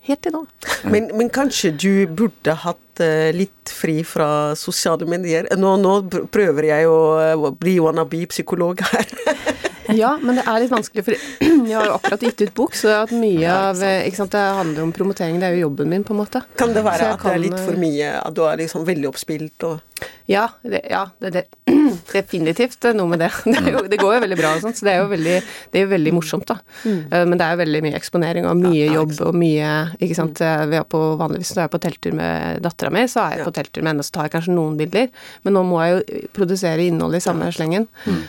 Helt 0.04 0.20
til 0.22 0.34
nå. 0.34 0.42
Men, 0.92 1.06
men 1.16 1.30
kanskje 1.32 1.70
du 1.80 2.06
burde 2.12 2.52
hatt 2.60 3.00
eh, 3.00 3.30
litt 3.32 3.70
fri 3.72 4.02
fra 4.04 4.52
sosiale 4.54 5.06
medier? 5.08 5.48
Nå, 5.56 5.78
nå 5.80 5.94
prøver 6.28 6.66
jeg 6.68 6.90
å 6.90 6.98
eh, 7.22 7.46
bli 7.56 7.78
wannabe-psykolog 7.80 8.84
her. 8.92 9.14
Ja, 9.94 10.14
men 10.16 10.38
det 10.38 10.46
er 10.48 10.62
litt 10.62 10.72
vanskelig, 10.72 11.02
for 11.04 11.14
jeg 11.44 11.74
har 11.76 11.86
jo 11.86 11.96
akkurat 11.98 12.22
gitt 12.24 12.40
ut 12.46 12.54
bok, 12.56 12.72
så 12.74 12.88
det, 12.88 12.94
har 12.94 13.02
hatt 13.04 13.18
mye 13.20 13.50
av, 13.52 13.82
ikke 14.08 14.16
sant, 14.16 14.32
det 14.32 14.40
handler 14.56 14.86
om 14.86 14.92
promotering. 14.96 15.36
Det 15.38 15.46
er 15.50 15.58
jo 15.58 15.66
jobben 15.66 15.90
min, 15.92 16.06
på 16.08 16.14
en 16.16 16.20
måte. 16.22 16.40
Kan 16.58 16.72
det 16.74 16.82
være 16.86 17.04
jeg 17.04 17.12
at 17.18 17.26
det 17.26 17.34
er 17.34 17.42
litt 17.42 17.58
for 17.60 17.76
eh, 17.76 17.82
mye? 17.82 18.08
At 18.22 18.34
du 18.34 18.40
er 18.48 18.62
liksom 18.62 18.86
veldig 18.88 19.10
oppspilt 19.12 19.66
og 19.68 19.93
Ja, 20.26 20.48
det, 20.64 20.80
ja, 20.90 21.04
det, 21.20 21.30
det, 21.36 21.42
definitivt 22.12 22.82
noe 22.96 23.06
med 23.12 23.20
det. 23.22 23.28
Det, 23.44 23.60
jo, 23.72 23.82
det 23.88 23.98
går 24.00 24.14
jo 24.16 24.20
veldig 24.24 24.36
bra 24.38 24.50
og 24.56 24.62
sånt, 24.64 24.76
så 24.78 24.86
det 24.86 24.92
er 24.94 25.02
jo 25.02 25.08
veldig, 25.12 25.34
det 25.72 25.78
er 25.78 25.84
jo 25.84 25.90
veldig 25.92 26.12
morsomt, 26.16 26.46
da. 26.48 26.56
Mm. 26.84 26.98
Men 27.30 27.34
det 27.38 27.44
er 27.46 27.52
jo 27.54 27.60
veldig 27.60 27.82
mye 27.86 27.98
eksponering 27.98 28.48
og 28.48 28.56
mye 28.58 28.86
jobb 28.90 29.12
og 29.28 29.36
mye 29.38 29.68
Ikke 30.02 30.16
sant. 30.18 30.40
eh, 30.44 30.64
Vi 30.72 30.78
er 30.80 30.86
på, 30.90 31.00
vanligvis 31.20 31.52
når 31.54 31.62
jeg 31.62 31.68
er 31.68 31.74
på 31.74 31.80
telttur 31.84 32.16
med 32.18 32.62
dattera 32.64 32.90
mi, 32.94 33.04
så 33.10 33.22
er 33.26 33.36
jeg 33.36 33.44
Ja. 33.44 33.46
på 33.50 33.54
telttur 33.60 33.82
med 33.84 33.92
henne, 33.94 34.06
så 34.08 34.16
tar 34.16 34.28
jeg 34.28 34.34
kanskje 34.38 34.56
noen 34.56 34.76
bilder. 34.80 35.08
Men 35.44 35.56
nå 35.58 35.62
må 35.68 35.80
jeg 35.84 35.94
jo 35.94 36.24
produsere 36.40 36.88
innhold 36.88 37.14
i 37.20 37.22
samme 37.24 37.52
slengen, 37.54 37.86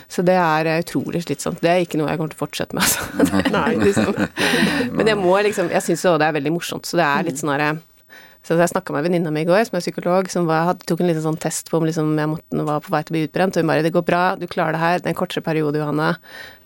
så 0.08 0.24
det 0.26 0.36
er 0.38 0.70
eh, 0.76 0.82
utrolig 0.84 1.24
slitsomt. 1.26 1.60
Det 1.64 1.72
er 1.72 1.82
ikke 1.86 1.98
noe 2.00 2.12
jeg 2.12 2.20
kommer 2.20 2.36
til 2.36 2.40
å 2.40 2.44
fortsette 2.46 2.76
med, 2.76 2.84
altså. 2.86 3.42
Nei, 3.56 3.74
liksom. 3.82 4.14
Men 4.96 5.06
jeg 5.12 5.18
må 5.18 5.34
liksom 5.48 5.72
Jeg 5.72 5.82
syns 5.88 6.04
jo 6.06 6.16
det 6.20 6.28
er 6.30 6.36
veldig 6.38 6.52
morsomt, 6.54 6.86
så 6.86 7.00
det 7.00 7.06
er 7.08 7.26
litt 7.30 7.40
sånn 7.42 7.52
herre 7.56 7.74
så 8.46 8.54
jeg 8.54 8.70
snakka 8.70 8.94
med 8.94 9.02
venninna 9.02 9.32
mi 9.34 9.42
i 9.42 9.46
går, 9.48 9.64
som 9.66 9.74
er 9.74 9.82
psykolog, 9.82 10.28
som 10.30 10.44
var, 10.46 10.76
tok 10.86 11.00
en 11.02 11.08
liten 11.10 11.24
sånn 11.24 11.38
test 11.42 11.66
på 11.66 11.80
om 11.80 11.86
liksom, 11.88 12.12
jeg 12.14 12.30
måtte, 12.30 12.66
var 12.68 12.84
på 12.84 12.92
vei 12.94 13.00
til 13.02 13.10
å 13.10 13.16
bli 13.16 13.22
utbrent. 13.26 13.56
Og 13.56 13.64
hun 13.64 13.72
bare 13.72 13.82
'Det 13.82 13.92
går 13.96 14.04
bra, 14.06 14.36
du 14.38 14.46
klarer 14.46 14.76
det 14.76 14.82
her. 14.84 14.98
Det 14.98 15.06
er 15.06 15.14
en 15.16 15.18
kortere 15.18 15.42
periode, 15.42 15.80
Johanne. 15.82 16.16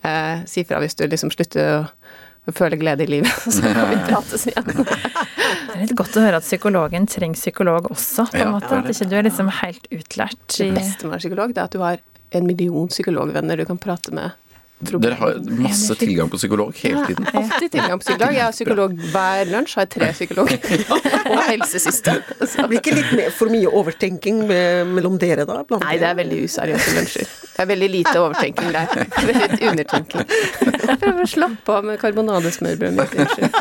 Eh, 0.04 0.44
si 0.44 0.64
fra 0.64 0.80
hvis 0.80 0.94
du 0.94 1.06
liksom 1.08 1.32
slutter 1.32 1.80
å, 1.80 2.52
føle 2.52 2.76
glede 2.76 3.04
i 3.04 3.06
livet, 3.06 3.32
så 3.54 3.62
kan 3.62 3.88
vi 3.88 3.96
prates 4.10 4.46
igjen. 4.50 4.64
Det 4.66 5.74
er 5.76 5.80
litt 5.80 5.96
godt 5.96 6.16
å 6.18 6.24
høre 6.24 6.36
at 6.36 6.44
psykologen 6.44 7.06
trenger 7.06 7.38
psykolog 7.38 7.88
også, 7.90 8.26
på 8.28 8.36
en 8.36 8.44
Ja, 8.44 8.50
måte. 8.50 8.76
At 8.76 8.90
ikke 8.90 9.08
du 9.08 9.16
er 9.16 9.22
liksom 9.22 9.48
helt 9.62 9.86
utlært 9.88 10.58
Det 10.58 10.74
beste 10.74 11.06
med 11.06 11.12
å 11.12 11.14
være 11.14 11.24
psykolog, 11.24 11.54
det 11.54 11.62
er 11.62 11.64
at 11.70 11.72
du 11.72 11.78
har 11.80 12.00
en 12.32 12.46
million 12.46 12.88
psykologvenner 12.88 13.56
du 13.56 13.64
kan 13.64 13.78
prate 13.78 14.12
med. 14.12 14.36
Dere 14.80 15.12
har 15.20 15.34
masse 15.60 15.92
tilgang 16.00 16.30
på 16.32 16.38
psykolog 16.40 16.72
hele 16.80 17.02
tiden. 17.04 17.26
Alltid 17.36 17.68
tilgang 17.74 17.98
på 18.00 18.04
psykolog. 18.06 18.32
Jeg 18.32 18.44
har 18.46 18.52
psykolog 18.56 18.94
hver 19.12 19.44
lunsj, 19.50 19.74
har 19.76 19.84
jeg 19.84 19.90
tre 19.92 20.08
psykologer. 20.16 20.58
Og 21.34 21.40
helsesøster. 21.50 22.22
Så- 22.48 22.64
Blir 22.70 22.80
ikke 22.80 22.94
litt 22.96 23.12
mer 23.18 23.30
for 23.36 23.52
mye 23.52 23.68
overtenking 23.68 24.40
med, 24.48 24.86
mellom 24.96 25.18
dere, 25.20 25.44
da? 25.44 25.60
blant 25.68 25.84
Nei, 25.84 25.98
det 26.00 26.08
er 26.08 26.16
veldig 26.22 26.38
useriøse 26.48 26.96
lunsjer. 26.96 27.26
Det 27.28 27.60
er 27.66 27.68
veldig 27.74 27.90
lite 27.92 28.16
overtenking 28.24 28.72
der. 28.72 28.86
Veldig 29.20 29.60
undertenking. 29.74 30.24
Jeg 30.64 30.96
prøver 31.04 31.20
å 31.26 31.30
slappe 31.36 31.68
av 31.76 31.84
med 31.90 32.00
karbonadesmørbrød 32.00 32.92
mitt. 32.96 33.12
Unnskyld. 33.20 33.52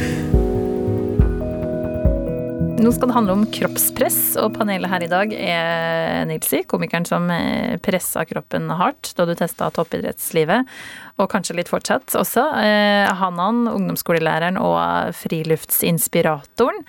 Nå 2.84 2.90
skal 2.92 3.08
det 3.08 3.14
handle 3.16 3.32
om 3.32 3.44
kroppspress, 3.48 4.16
og 4.36 4.58
panelet 4.58 4.90
her 4.92 5.04
i 5.06 5.08
dag 5.08 5.30
er 5.32 6.26
Nilsi, 6.28 6.58
komikeren 6.68 7.06
som 7.08 7.30
eh, 7.32 7.78
pressa 7.80 8.26
kroppen 8.28 8.66
hardt 8.76 9.14
da 9.16 9.24
du 9.24 9.32
testa 9.38 9.70
toppidrettslivet, 9.72 10.68
og 11.16 11.30
kanskje 11.32 11.56
litt 11.56 11.70
fortsatt 11.72 12.12
også. 12.20 12.44
Eh, 12.60 13.08
Hanan, 13.22 13.62
ungdomsskolelæreren 13.72 14.60
og 14.60 15.16
friluftsinspiratoren. 15.16 16.84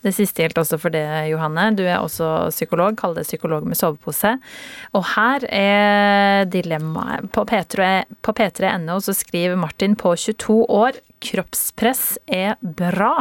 Det 0.00 0.14
siste 0.16 0.44
gjelder 0.44 0.62
også 0.62 0.78
for 0.80 0.94
det, 0.94 1.04
Johanne. 1.28 1.66
Du 1.76 1.82
er 1.84 1.98
også 2.00 2.48
psykolog, 2.52 2.96
kall 3.00 3.14
det 3.18 3.26
psykolog 3.28 3.66
med 3.68 3.76
sovepose. 3.76 4.36
Og 4.96 5.04
her 5.12 5.44
er 5.52 6.48
dilemmaet. 6.48 7.28
På 7.34 7.44
P3 7.48 7.90
på 8.24 8.34
p3.no 8.36 8.96
så 9.04 9.14
skriver 9.16 9.60
Martin 9.60 9.96
på 10.00 10.14
22 10.16 10.64
år 10.64 11.00
kroppspress 11.20 12.18
er 12.26 12.56
bra. 12.60 13.12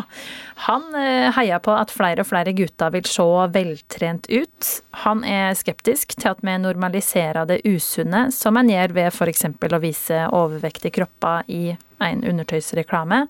Han 0.69 0.87
eh, 0.95 1.27
heier 1.35 1.59
på 1.63 1.73
at 1.75 1.91
flere 1.91 2.23
og 2.23 2.29
flere 2.29 2.53
gutter 2.55 2.93
vil 2.95 3.07
se 3.07 3.27
veltrent 3.55 4.29
ut. 4.31 4.69
Han 5.03 5.25
er 5.27 5.57
skeptisk 5.59 6.15
til 6.15 6.31
at 6.31 6.39
vi 6.45 6.55
normaliserer 6.63 7.49
det 7.49 7.59
usunne, 7.67 8.29
som 8.31 8.57
en 8.59 8.71
gjør 8.71 8.95
ved 8.95 9.11
f.eks. 9.11 9.45
å 9.51 9.83
vise 9.83 10.23
overvektige 10.31 10.95
kropper 11.01 11.43
i 11.51 11.63
en 12.03 12.23
undertøysreklame. 12.31 13.23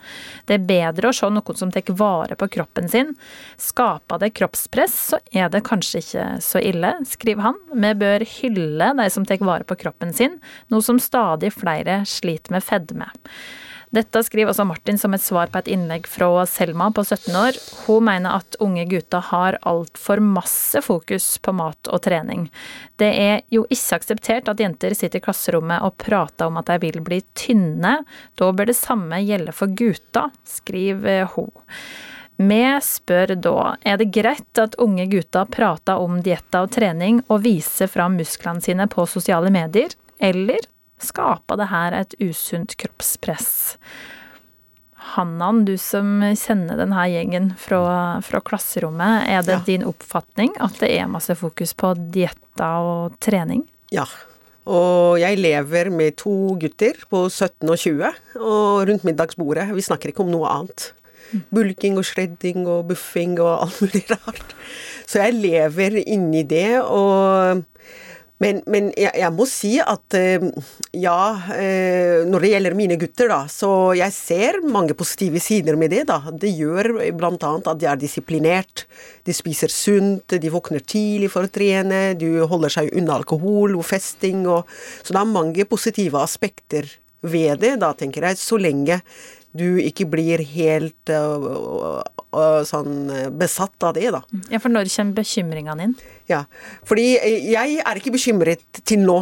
Det 0.50 0.58
er 0.58 0.68
bedre 0.70 1.10
å 1.10 1.16
se 1.16 1.30
noen 1.34 1.60
som 1.60 1.72
tar 1.74 1.90
vare 2.00 2.38
på 2.40 2.50
kroppen 2.54 2.90
sin. 2.92 3.16
Skaper 3.60 4.22
det 4.22 4.34
kroppspress, 4.40 4.98
så 5.14 5.22
er 5.32 5.50
det 5.54 5.66
kanskje 5.68 6.04
ikke 6.04 6.28
så 6.46 6.62
ille, 6.64 6.94
skriver 7.10 7.50
han. 7.50 7.64
Vi 7.74 7.94
bør 8.04 8.28
hylle 8.40 8.92
de 9.00 9.10
som 9.14 9.26
tar 9.26 9.42
vare 9.46 9.68
på 9.68 9.80
kroppen 9.80 10.14
sin, 10.16 10.40
noe 10.70 10.86
som 10.86 11.02
stadig 11.02 11.54
flere 11.56 12.04
sliter 12.10 12.56
med 12.56 12.66
fedme. 12.66 13.10
Dette 13.90 14.22
skriver 14.22 14.52
også 14.52 14.68
Martin 14.70 15.00
som 15.02 15.16
et 15.18 15.24
svar 15.24 15.50
på 15.50 15.64
et 15.64 15.70
innlegg 15.74 16.06
fra 16.10 16.44
Selma 16.50 16.92
på 16.94 17.02
17 17.02 17.38
år. 17.40 17.58
Hun 17.88 18.06
mener 18.06 18.38
at 18.38 18.58
unge 18.62 18.84
gutter 18.92 19.24
har 19.32 19.58
altfor 19.66 20.22
masse 20.22 20.84
fokus 20.86 21.32
på 21.42 21.56
mat 21.58 21.90
og 21.90 22.04
trening. 22.06 22.46
Det 23.02 23.10
er 23.10 23.42
jo 23.50 23.64
ikke 23.66 23.98
akseptert 23.98 24.52
at 24.52 24.62
jenter 24.62 24.94
sitter 24.94 25.18
i 25.18 25.26
klasserommet 25.26 25.82
og 25.82 25.98
prater 25.98 26.52
om 26.52 26.62
at 26.62 26.70
de 26.70 26.78
vil 26.86 27.02
bli 27.02 27.24
tynne. 27.34 27.96
Da 28.38 28.52
bør 28.54 28.70
det 28.70 28.78
samme 28.78 29.24
gjelde 29.26 29.58
for 29.58 29.74
gutter, 29.74 30.30
skriver 30.46 31.26
hun. 31.34 31.50
Vi 32.40 32.64
spør 32.86 33.34
da, 33.36 33.76
er 33.84 33.98
det 34.00 34.14
greit 34.16 34.62
at 34.62 34.78
unge 34.80 35.10
gutter 35.12 35.50
prater 35.50 36.00
om 36.00 36.22
dietter 36.24 36.70
og 36.70 36.72
trening 36.78 37.24
og 37.28 37.42
viser 37.44 37.90
fram 37.92 38.16
musklene 38.22 38.64
sine 38.64 38.86
på 38.88 39.04
sosiale 39.10 39.50
medier, 39.52 39.92
eller 40.22 40.70
skaper 41.04 41.58
det 41.62 41.70
her 41.72 41.96
et 42.02 42.16
usunt 42.22 42.76
kroppspress? 42.80 43.76
Hannan, 45.16 45.64
du 45.66 45.78
som 45.80 46.20
kjenner 46.36 46.78
denne 46.78 47.06
gjengen 47.10 47.54
fra, 47.58 48.20
fra 48.26 48.42
klasserommet, 48.44 49.28
er 49.32 49.42
det 49.48 49.56
Ja. 49.56 49.60
din 49.66 49.86
oppfatning 49.88 50.52
at 50.60 50.76
det 50.80 50.92
er 51.00 51.08
masse 51.08 51.34
fokus 51.40 51.74
på 51.74 51.94
dietter 52.12 52.84
og 52.84 53.16
trening? 53.20 53.64
Ja. 53.92 54.06
Og 54.68 55.18
jeg 55.20 55.40
lever 55.40 55.90
med 55.90 56.18
to 56.18 56.54
gutter 56.60 56.94
på 57.10 57.24
17 57.32 57.70
og 57.72 57.78
20, 57.80 58.12
og 58.38 58.88
rundt 58.90 59.04
middagsbordet. 59.08 59.74
Vi 59.74 59.82
snakker 59.82 60.12
ikke 60.12 60.20
om 60.28 60.32
noe 60.32 60.46
annet. 60.52 60.92
Bulking 61.54 61.98
og 61.98 62.06
shredding 62.06 62.68
og 62.68 62.88
buffing 62.90 63.40
og 63.40 63.64
alt 63.64 63.82
mulig 63.82 64.04
rart. 64.12 64.54
Så 65.08 65.24
jeg 65.24 65.34
lever 65.42 66.04
inni 66.06 66.44
det, 66.44 66.82
og 66.84 67.64
Men, 68.40 68.62
men 68.72 68.88
jeg, 68.96 69.12
jeg, 69.20 69.32
må 69.36 69.46
si 69.50 69.74
at 69.84 70.16
eh, 70.16 70.44
ja, 70.96 71.20
eh, 71.58 72.22
når 72.28 72.46
det 72.46 72.52
gjelder 72.54 72.78
mine 72.78 72.98
gutter, 73.00 73.28
da, 73.32 73.40
så 73.52 73.92
jeg 74.00 74.16
ser 74.16 74.62
mange 74.64 74.96
positive 74.98 75.42
sider 75.44 75.76
med 75.80 75.92
det. 75.92 76.06
da. 76.08 76.22
Det 76.32 76.52
gjør 76.56 76.94
bl.a. 77.20 77.34
at 77.60 77.82
de 77.82 77.90
er 77.92 78.00
disiplinert, 78.00 78.86
de 79.28 79.36
spiser 79.36 79.74
sunt, 79.74 80.38
de 80.40 80.54
våkner 80.54 80.86
tidlig 80.88 81.34
for 81.34 81.50
å 81.50 81.52
trene, 81.52 82.14
de 82.20 82.32
holder 82.48 82.78
seg 82.78 82.94
unna 82.96 83.20
alkohol 83.20 83.76
og 83.76 83.84
festing. 83.90 84.46
Og, 84.48 84.72
så 85.04 85.16
det 85.16 85.20
er 85.20 85.36
mange 85.36 85.68
positive 85.68 86.24
aspekter 86.24 86.88
ved 87.20 87.60
det, 87.60 87.76
da, 87.84 87.92
tenker 87.98 88.24
jeg, 88.30 88.40
så 88.40 88.56
lenge 88.56 89.02
du 89.52 89.82
ikke 89.82 90.06
blir 90.08 90.44
helt 90.46 91.12
uh, 91.12 92.00
sånn 92.30 93.10
besatt 93.40 93.86
av 93.88 93.96
det, 93.98 94.10
da. 94.14 94.22
Ja, 94.52 94.60
for 94.62 94.70
når 94.70 94.90
kommer 94.94 95.18
bekymringene 95.22 95.88
inn? 95.88 95.96
Ja, 96.30 96.44
fordi 96.86 97.08
jeg 97.16 97.80
er 97.82 98.02
ikke 98.02 98.14
bekymret 98.14 98.84
til 98.86 99.02
nå. 99.06 99.22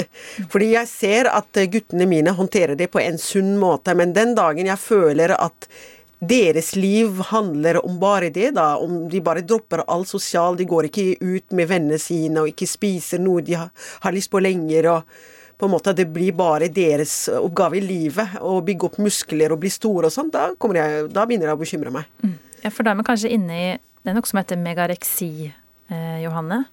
fordi 0.52 0.72
jeg 0.72 0.90
ser 0.90 1.30
at 1.30 1.62
guttene 1.70 2.08
mine 2.10 2.34
håndterer 2.34 2.74
det 2.78 2.90
på 2.90 3.02
en 3.02 3.20
sunn 3.22 3.54
måte, 3.60 3.94
men 3.98 4.16
den 4.16 4.34
dagen 4.38 4.66
jeg 4.66 4.82
føler 4.82 5.36
at 5.38 5.70
deres 6.18 6.72
liv 6.74 7.20
handler 7.30 7.78
om 7.86 7.98
bare 8.02 8.30
det, 8.34 8.50
da. 8.56 8.76
Om 8.76 9.06
de 9.10 9.22
bare 9.22 9.46
dropper 9.46 9.84
all 9.86 10.06
sosial, 10.06 10.56
de 10.58 10.66
går 10.66 10.90
ikke 10.90 11.08
ut 11.20 11.54
med 11.54 11.70
vennene 11.70 11.98
sine 12.02 12.42
og 12.42 12.52
ikke 12.52 12.66
spiser 12.66 13.22
noe 13.22 13.44
de 13.46 13.58
har, 13.58 13.70
har 14.02 14.14
lyst 14.14 14.32
på 14.32 14.42
lenger. 14.42 14.90
og 14.96 15.36
på 15.58 15.66
en 15.66 15.72
måte 15.72 15.92
det 15.92 16.06
blir 16.14 16.36
bare 16.38 16.68
deres 16.70 17.28
oppgave 17.34 17.80
i 17.80 17.82
livet 17.82 18.36
å 18.46 18.60
bygge 18.62 18.86
opp 18.86 18.98
muskler 19.02 19.50
og 19.50 19.58
bli 19.64 19.70
store 19.74 20.06
og 20.06 20.14
sånn, 20.14 20.30
da, 20.30 20.52
da, 20.54 21.24
begynner 21.26 21.50
jeg 21.50 21.56
å 21.56 21.62
bekymre 21.64 21.94
meg. 21.94 22.06
Mm. 22.22 22.36
Ja, 22.64 22.72
For 22.74 22.86
da 22.86 22.92
er 22.92 23.00
vi 23.00 23.06
kanskje 23.06 23.34
inne 23.34 23.54
i 23.58 23.68
Det 24.02 24.12
er 24.12 24.16
noe 24.16 24.28
som 24.28 24.38
heter 24.40 24.60
megareksi, 24.60 25.50
eh, 25.92 26.18
Johanne? 26.22 26.64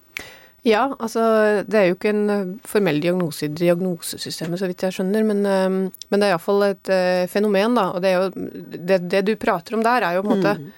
Ja, 0.66 0.88
altså 0.98 1.22
det 1.68 1.78
er 1.78 1.90
jo 1.90 1.96
ikke 1.98 2.10
en 2.14 2.30
eh, 2.34 2.54
formell 2.66 2.98
diagnose 3.04 3.46
i 3.46 3.54
diagnosesystemet, 3.54 4.58
så 4.58 4.70
vidt 4.70 4.86
jeg 4.86 4.96
skjønner, 4.96 5.26
men, 5.28 5.44
eh, 5.46 6.00
men 6.10 6.22
det 6.22 6.30
er 6.30 6.34
iallfall 6.34 6.66
et 6.70 6.90
uh, 6.94 7.26
fenomen, 7.30 7.76
da. 7.78 7.90
Og 7.94 8.02
det, 8.02 8.14
er 8.14 8.24
jo, 8.24 8.48
det, 8.74 8.98
det, 9.12 9.22
du 9.28 9.36
prater 9.42 9.78
om 9.78 9.84
der, 9.86 10.06
er 10.06 10.18
jo 10.18 10.24
på 10.26 10.32
en 10.32 10.42
måte 10.42 10.56
mm. 10.62 10.72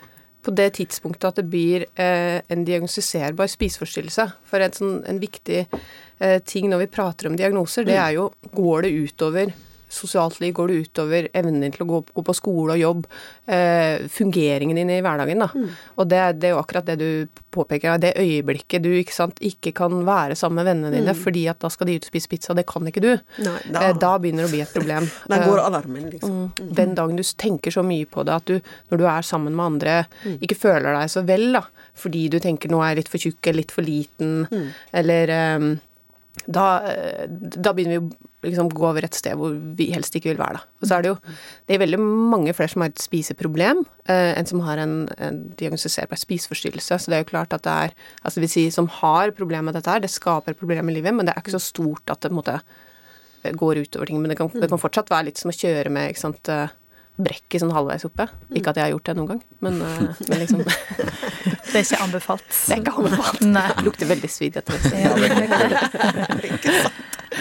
på 0.47 0.55
det 0.59 0.67
tidspunktet 0.79 1.29
at 1.29 1.39
det 1.39 1.47
blir 1.51 1.85
eh, 1.93 2.41
en 2.51 2.65
diagnostiserbar 2.67 3.51
spiseforstyrrelse. 3.53 4.27
For 4.49 4.65
en, 4.65 4.75
sånn, 4.75 4.97
en 5.07 5.21
viktig 5.23 5.61
eh, 5.61 6.37
ting 6.43 6.67
når 6.71 6.83
vi 6.83 6.91
prater 6.97 7.31
om 7.31 7.39
diagnoser, 7.39 7.87
det 7.87 7.95
mm. 7.95 8.03
er 8.07 8.17
jo 8.17 8.27
går 8.57 8.87
det 8.87 8.95
utover 9.05 9.55
sosialt 9.89 10.39
liv? 10.39 10.53
Går 10.53 10.67
det 10.67 10.79
utover 10.87 11.27
evnen 11.37 11.61
din 11.63 11.73
til 11.75 11.85
å 11.85 11.89
gå, 11.89 12.01
gå 12.13 12.23
på 12.27 12.35
skole 12.35 12.75
og 12.75 12.81
jobb? 12.81 13.07
Eh, 13.45 14.07
fungeringen 14.11 14.79
din 14.79 14.91
i 14.91 14.99
hverdagen, 15.03 15.43
da. 15.43 15.49
Mm. 15.53 15.69
Og 15.95 16.09
det, 16.11 16.21
det, 16.41 16.49
er 16.49 16.55
jo 16.55 16.61
akkurat 16.61 16.87
det 16.89 16.97
du 17.01 17.39
påpeker, 17.53 17.99
det 18.01 18.13
øyeblikket 18.19 18.83
du 18.83 18.91
ikke, 18.91 19.15
sant, 19.15 19.39
ikke 19.43 19.73
kan 19.77 19.95
være 20.07 20.37
sammen 20.39 20.61
med 20.61 20.69
vennene 20.71 20.93
dine 20.93 21.15
mm. 21.15 21.21
fordi 21.23 21.45
at 21.51 21.61
da 21.63 21.71
skal 21.73 21.89
de 21.89 21.97
ut 21.97 22.07
og 22.07 22.11
spise 22.11 22.31
pizza, 22.31 22.55
det 22.57 22.67
kan 22.69 22.87
ikke 22.89 23.03
du. 23.03 23.11
Nei, 23.45 23.57
da. 23.71 23.87
Eh, 23.87 23.95
da. 23.95 24.13
begynner 24.21 24.45
det 24.45 24.51
å 24.51 24.53
bli 24.55 24.63
et 24.65 24.75
problem. 24.75 25.09
da 25.31 25.41
går 25.45 25.63
alarmen, 25.63 26.11
liksom. 26.13 26.37
Mm. 26.37 26.51
mm. 26.59 26.75
Den 26.81 26.95
dagen 26.99 27.19
du 27.19 27.25
tenker 27.47 27.73
så 27.73 27.85
mye 27.87 28.09
på 28.09 28.25
det 28.27 28.35
at 28.35 28.51
du, 28.51 28.71
når 28.91 29.01
du 29.01 29.07
er 29.09 29.27
sammen 29.27 29.55
med 29.57 29.65
andre, 29.71 29.97
mm. 30.23 30.39
ikke 30.45 30.61
føler 30.67 30.91
deg 30.91 31.11
så 31.13 31.23
vel, 31.27 31.49
da, 31.55 31.63
fordi 31.97 32.27
du 32.33 32.39
tenker 32.43 32.71
nå 32.71 32.81
er 32.83 32.93
jeg 32.93 33.01
litt 33.01 33.11
for 33.13 33.23
tjukk 33.23 33.49
eller 33.49 33.61
litt 33.63 33.75
for 33.75 33.87
liten, 33.87 34.33
mm. 34.51 34.67
eller 35.01 35.33
um, 35.57 35.69
da, 36.45 36.65
eh, 36.87 37.25
da, 37.29 37.73
begynner 37.73 37.97
vi 37.97 38.01
å 38.05 38.47
liksom 38.47 38.69
gå 38.71 38.85
over 38.87 39.03
et 39.03 39.17
sted 39.17 39.35
hvor 39.39 39.55
vi 39.77 39.89
helst 39.91 40.15
ikke 40.15 40.31
vil 40.31 40.39
være. 40.39 40.59
Da. 40.59 40.81
Og 40.81 40.89
så 40.89 40.97
er 40.97 41.03
det 41.03 41.11
jo 41.11 41.17
det 41.67 41.75
er 41.75 41.81
veldig 41.83 41.99
mange 42.01 42.53
flere 42.55 42.71
som 42.71 42.83
har 42.85 42.93
et 42.93 43.03
spiseproblem 43.03 43.83
eh, 44.07 44.33
enn 44.37 44.49
som 44.49 44.61
har 44.67 44.81
en, 44.83 44.95
en 45.17 45.39
diagnostiserbar 45.59 46.21
spiseforstyrrelse. 46.21 46.99
Så 47.01 47.11
det 47.11 47.17
er 47.17 47.25
jo 47.25 47.31
klart 47.33 47.55
at 47.57 47.65
det 47.67 47.77
er 47.87 47.95
altså 48.21 48.43
vil 48.43 48.53
si, 48.53 48.67
som 48.73 48.89
har 48.99 49.35
problemer 49.37 49.71
med 49.71 49.79
dette 49.79 49.91
her, 49.91 50.03
det 50.03 50.13
skaper 50.13 50.57
problemer 50.57 50.93
i 50.93 50.99
livet, 50.99 51.15
men 51.17 51.27
det 51.27 51.35
er 51.35 51.43
ikke 51.43 51.57
så 51.57 51.63
stort 51.63 52.13
at 52.13 52.21
det 52.21 52.31
på 52.31 52.37
en 52.37 52.41
måte 52.41 52.59
går 53.57 53.83
utover 53.83 54.09
ting. 54.09 54.21
Men 54.21 54.31
det 54.31 54.37
kan, 54.39 54.51
det 54.53 54.69
kan 54.69 54.81
fortsatt 54.81 55.11
være 55.11 55.29
litt 55.29 55.41
som 55.41 55.51
å 55.51 55.57
kjøre 55.57 55.91
med 55.93 56.11
ikke 56.11 56.25
sant, 56.27 56.53
eh, 56.53 56.73
brekket 57.17 57.63
sånn 57.63 57.73
halvveis 57.73 58.05
oppe. 58.07 58.27
Ikke 58.55 58.71
at 58.71 58.79
jeg 58.79 58.87
har 58.87 58.93
gjort 58.93 59.09
det 59.09 59.15
noen 59.17 59.29
gang, 59.33 59.41
men, 59.65 59.79
eh, 59.81 60.01
men 60.29 60.41
liksom 60.43 60.63
Det 60.63 61.75
er 61.75 61.83
ikke 61.83 62.01
anbefalt. 62.05 62.49
Det 62.49 62.75
er 62.75 62.81
ikke 62.83 62.95
anbefalt. 63.01 63.45
Nei. 63.45 63.67
Det 63.73 63.85
lukter 63.87 64.11
veldig 64.11 64.31
svidd 64.31 64.59
etter 64.61 64.73
det. 64.77 64.83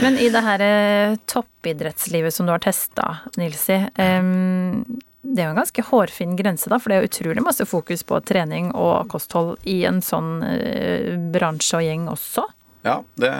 men 0.02 0.18
i 0.20 0.30
det 0.32 0.42
her 0.48 0.64
eh, 0.66 1.18
toppidrettslivet 1.30 2.34
som 2.34 2.48
du 2.48 2.54
har 2.54 2.64
testa, 2.64 3.06
Nilsi. 3.38 3.78
Um, 4.00 4.82
det 5.26 5.42
er 5.42 5.48
jo 5.48 5.54
en 5.54 5.60
ganske 5.60 5.84
hårfin 5.88 6.36
grense, 6.38 6.70
da, 6.70 6.78
for 6.78 6.92
det 6.92 6.98
er 6.98 7.08
utrolig 7.08 7.42
masse 7.42 7.64
fokus 7.66 8.04
på 8.06 8.20
trening 8.26 8.70
og 8.78 9.08
kosthold 9.10 9.56
i 9.68 9.80
en 9.88 10.00
sånn 10.04 10.38
uh, 10.44 11.16
bransje 11.34 11.80
og 11.80 11.86
gjeng 11.86 12.06
også. 12.12 12.46
Ja, 12.86 13.00
det, 13.18 13.32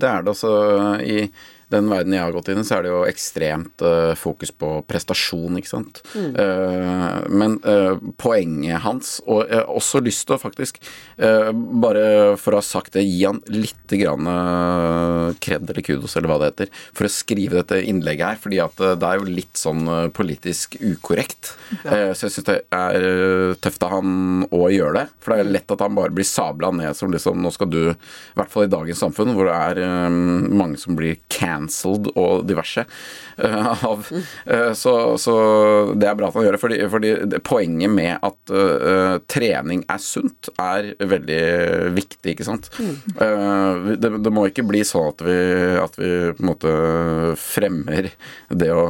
det 0.00 0.08
er 0.08 0.24
det 0.24 0.32
også 0.32 0.52
i 1.04 1.28
den 1.72 1.88
verden 1.90 2.14
jeg 2.16 2.24
har 2.24 2.32
gått 2.32 2.48
inn 2.48 2.60
i, 2.62 2.64
så 2.66 2.78
er 2.78 2.86
det 2.86 2.92
jo 2.92 3.02
ekstremt 3.08 3.84
uh, 3.84 4.12
fokus 4.18 4.52
på 4.56 4.70
prestasjon, 4.88 5.58
ikke 5.60 5.70
sant. 5.70 6.00
Mm. 6.14 6.30
Uh, 6.38 7.18
men 7.28 7.58
uh, 7.66 8.00
poenget 8.20 8.80
hans, 8.86 9.18
og 9.26 9.44
jeg 9.44 9.60
har 9.60 9.68
også 9.68 10.00
lyst 10.04 10.26
til 10.28 10.36
å 10.36 10.40
faktisk, 10.40 10.80
bare 11.18 12.36
for 12.38 12.54
å 12.54 12.60
ha 12.60 12.64
sagt 12.64 12.94
det, 12.94 13.02
gi 13.04 13.24
han 13.26 13.40
litt 13.50 13.90
grann 14.00 14.26
kred 15.42 15.68
eller 15.68 15.84
kudos, 15.84 16.14
eller 16.16 16.30
hva 16.30 16.38
det 16.40 16.50
heter, 16.52 16.70
for 16.96 17.08
å 17.08 17.10
skrive 17.12 17.58
dette 17.58 17.80
innlegget 17.90 18.32
her, 18.32 18.40
fordi 18.42 18.60
at 18.62 18.78
det 18.78 19.08
er 19.08 19.18
jo 19.20 19.28
litt 19.28 19.58
sånn 19.58 19.84
politisk 20.14 20.76
ukorrekt. 20.78 21.52
Ja. 21.82 22.14
så 22.16 22.28
jeg 22.28 22.34
syns 22.36 22.48
det 22.48 22.56
er 22.74 23.54
tøft 23.62 23.84
av 23.84 23.96
han 23.96 24.46
å 24.54 24.62
gjøre 24.72 24.94
det, 25.00 25.04
for 25.22 25.34
det 25.34 25.42
er 25.42 25.52
lett 25.58 25.74
at 25.74 25.84
han 25.84 25.96
bare 25.98 26.14
blir 26.14 26.28
sabla 26.28 26.70
ned 26.74 26.96
som 26.98 27.12
liksom 27.12 27.42
Nå 27.42 27.52
skal 27.54 27.70
du, 27.70 27.82
i 27.92 28.38
hvert 28.38 28.52
fall 28.52 28.66
i 28.66 28.72
dagens 28.72 29.02
samfunn, 29.02 29.34
hvor 29.36 29.50
det 29.50 29.58
er 29.58 30.08
mange 30.10 30.78
som 30.80 30.96
blir 30.98 31.18
can 31.32 31.57
cancelled 31.58 32.10
og 32.14 32.46
diverse. 32.48 32.84
Uh, 33.38 33.84
av, 33.84 34.06
uh, 34.10 34.72
så, 34.74 34.94
så, 35.20 35.34
det 35.98 36.08
er 36.08 36.18
bra 36.18 36.30
at 36.30 36.38
han 36.38 36.46
gjør 36.46 36.56
det. 36.56 36.62
Fordi, 36.62 36.80
fordi 36.92 37.12
poenget 37.46 37.92
med 37.92 38.24
at 38.26 38.54
uh, 38.54 39.18
trening 39.30 39.84
er 39.90 40.02
sunt, 40.02 40.50
er 40.62 40.92
veldig 40.98 41.42
viktig, 41.96 42.34
ikke 42.34 42.46
sant. 42.46 42.70
Det, 42.78 44.10
det, 44.10 44.32
må 44.34 44.46
ikke 44.48 44.66
bli 44.68 44.84
sånn 44.86 45.10
at 45.12 45.24
vi, 45.24 45.38
at 45.80 45.98
vi 45.98 46.12
på 46.36 46.44
en 46.44 46.50
måte 46.50 46.72
fremmer 47.40 48.10
det 48.48 48.70
å, 48.74 48.86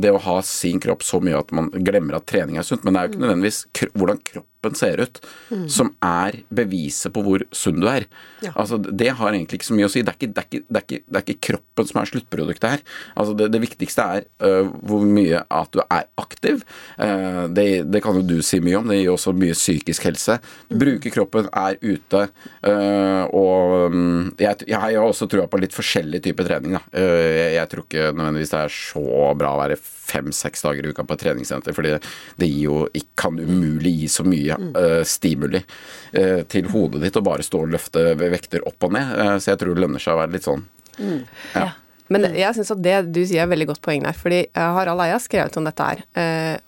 det 0.00 0.12
å 0.12 0.22
ha 0.26 0.38
sin 0.46 0.80
kropp 0.82 1.04
så 1.04 1.20
mye 1.24 1.40
at 1.40 1.54
man 1.54 1.70
glemmer 1.74 2.18
at 2.18 2.28
trening 2.30 2.60
er 2.60 2.66
sunt. 2.66 2.84
Men 2.84 2.94
det 2.94 3.00
er 3.00 3.06
jo 3.06 3.14
ikke 3.14 3.24
nødvendigvis 3.24 3.62
hvordan 3.94 4.24
kropp 4.24 4.53
kroppen 4.64 4.78
ser 4.78 5.00
ut, 5.00 5.20
mm. 5.50 5.68
som 5.68 5.92
er 6.02 6.42
beviset 6.50 7.12
på 7.12 7.22
hvor 7.24 7.44
sunn 7.52 7.80
du 7.80 7.88
er. 7.88 8.06
Ja. 8.42 8.52
Altså, 8.54 8.78
Det 8.78 9.10
har 9.10 9.32
egentlig 9.32 9.60
ikke 9.60 9.70
så 9.70 9.76
mye 9.76 9.88
å 9.88 9.92
si. 9.92 10.02
Det 10.02 10.12
er 10.12 10.18
ikke, 10.18 10.32
det 10.32 10.42
er 10.42 10.48
ikke, 10.48 10.64
det 10.68 10.76
er 10.76 10.84
ikke, 10.84 11.02
det 11.06 11.18
er 11.18 11.24
ikke 11.24 11.46
kroppen 11.48 11.88
som 11.88 12.00
er 12.00 12.10
sluttproduktet 12.10 12.70
her. 12.70 12.84
Altså, 13.16 13.34
det, 13.34 13.60
viktigste 13.64 14.02
er 14.02 14.26
uh, 14.44 14.68
hvor 14.84 15.04
mye 15.04 15.42
at 15.48 15.72
du 15.72 15.80
er 15.84 16.06
aktiv. 16.20 16.64
Uh, 16.98 17.46
det, 17.48 18.02
kan 18.04 18.16
jo 18.18 18.24
du 18.24 18.40
si 18.42 18.60
mye 18.60 18.80
om. 18.80 18.88
Det 18.88 19.00
gir 19.00 19.12
også 19.12 19.34
mye 19.36 19.56
psykisk 19.56 20.08
helse. 20.08 20.38
Mm. 20.70 20.78
Bruke 20.80 21.14
kroppen, 21.14 21.48
er 21.54 21.78
ute. 21.82 22.26
Uh, 22.64 23.24
og 23.34 23.90
um, 23.92 24.32
jeg, 24.40 24.64
jeg, 24.66 24.78
har 24.80 25.00
også 25.00 25.28
trua 25.30 25.46
på 25.50 25.60
litt 25.62 25.74
forskjellig 25.74 26.22
type 26.24 26.44
trening. 26.46 26.76
Jeg, 26.92 27.52
jeg 27.58 27.70
tror 27.70 27.86
ikke 27.86 28.12
nødvendigvis 28.12 28.54
det 28.54 28.64
er 28.64 28.74
så 28.74 29.34
bra 29.38 29.54
å 29.54 29.60
være 29.62 29.78
fem-seks 30.04 30.64
dager 30.64 30.84
i 30.84 30.92
uka 30.92 31.04
på 31.06 31.16
et 31.16 31.24
treningssenter, 31.24 31.74
fordi 31.76 31.96
det 32.40 32.48
gir 32.50 32.68
jo, 32.68 32.78
kan 33.18 33.38
umulig 33.40 33.94
gi 34.02 34.10
så 34.10 34.26
mye 34.26 34.53
uh, 34.60 35.00
stimuli 35.06 35.60
uh, 35.62 36.42
til 36.50 36.68
hodet 36.72 37.02
ditt 37.04 37.16
og 37.20 37.26
bare 37.26 37.46
stå 37.46 37.62
og 37.64 37.72
løfte 37.74 38.12
vekter 38.20 38.66
opp 38.68 38.86
og 38.88 38.94
ned. 38.96 39.14
Uh, 39.14 39.36
så 39.38 39.52
jeg 39.52 39.62
tror 39.62 39.74
det 39.74 39.84
lønner 39.86 40.02
seg 40.02 40.16
å 40.16 40.20
være 40.22 40.34
litt 40.36 40.46
sånn. 40.46 40.66
Mm. 40.98 41.24
Ja. 41.54 41.70
Men 42.12 42.26
jeg 42.36 42.52
syns 42.54 42.70
at 42.74 42.82
det 42.84 42.96
du 43.16 43.22
sier 43.24 43.46
er 43.46 43.48
veldig 43.48 43.70
godt 43.70 43.80
poeng 43.82 44.02
der, 44.04 44.12
fordi 44.12 44.42
Harald 44.52 45.00
Eia 45.00 45.16
skrevet 45.22 45.56
om 45.56 45.64
dette 45.64 45.86
her. 45.88 46.02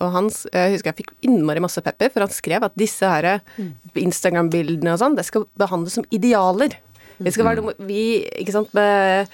Og 0.01 0.15
han, 0.15 0.31
jeg 0.33 0.73
husker 0.73 0.89
jeg 0.89 0.99
fikk 1.03 1.13
innmari 1.29 1.61
masse 1.61 1.83
pepper, 1.85 2.09
for 2.15 2.25
han 2.25 2.33
skrev 2.33 2.65
at 2.65 2.79
disse 2.81 3.11
her 3.11 3.43
mm. 3.59 3.69
Instagram-bildene 4.01 4.95
og 4.95 5.03
sånn, 5.03 5.19
det 5.19 5.27
skal 5.29 5.45
behandles 5.61 5.99
som 6.01 6.09
idealer. 6.09 6.79
Vi 7.19 7.33
skal 7.33 7.49
være 7.49 7.75
vi 7.87 8.03
ikke 8.43 8.55
sant, 8.55 8.73
med 8.77 9.31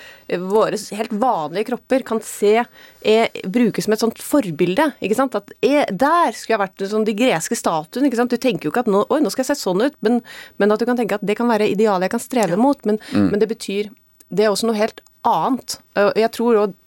våre 0.51 0.79
helt 0.99 1.15
vanlige 1.23 1.69
kropper 1.73 2.05
kan 2.07 2.21
se 2.25 2.55
er, 2.61 3.41
brukes 3.45 3.87
som 3.87 3.97
et 3.97 4.03
sånt 4.03 4.23
forbilde. 4.23 4.93
ikke 5.03 5.19
sant, 5.19 5.35
at 5.39 5.51
er, 5.61 5.87
Der 5.91 6.37
skulle 6.37 6.57
jeg 6.57 6.63
vært 6.63 6.85
sånn 6.93 7.07
de 7.09 7.17
greske 7.19 7.59
statuene. 7.59 8.07
ikke 8.09 8.21
sant, 8.21 8.31
Du 8.31 8.41
tenker 8.41 8.69
jo 8.69 8.75
ikke 8.75 8.87
at 8.87 8.93
nå, 8.93 9.05
oi, 9.11 9.21
nå 9.21 9.33
skal 9.33 9.45
jeg 9.45 9.55
se 9.55 9.65
sånn 9.65 9.83
ut, 9.83 9.97
men, 10.01 10.21
men, 10.59 10.73
at 10.73 10.81
du 10.81 10.87
kan 10.87 10.99
tenke 10.99 11.19
at 11.19 11.27
det 11.27 11.37
kan 11.39 11.51
være 11.51 11.73
idealet 11.73 12.09
jeg 12.09 12.17
kan 12.17 12.27
streve 12.27 12.61
mot. 12.61 12.79
Men, 12.87 13.01
mm. 13.11 13.31
men 13.33 13.43
det 13.43 13.51
betyr 13.51 13.91
Det 14.33 14.47
er 14.47 14.53
også 14.53 14.71
noe 14.71 14.79
helt 14.79 15.03
annet. 15.29 15.77
Jeg 16.17 16.31
tror 16.33 16.57
også 16.67 16.79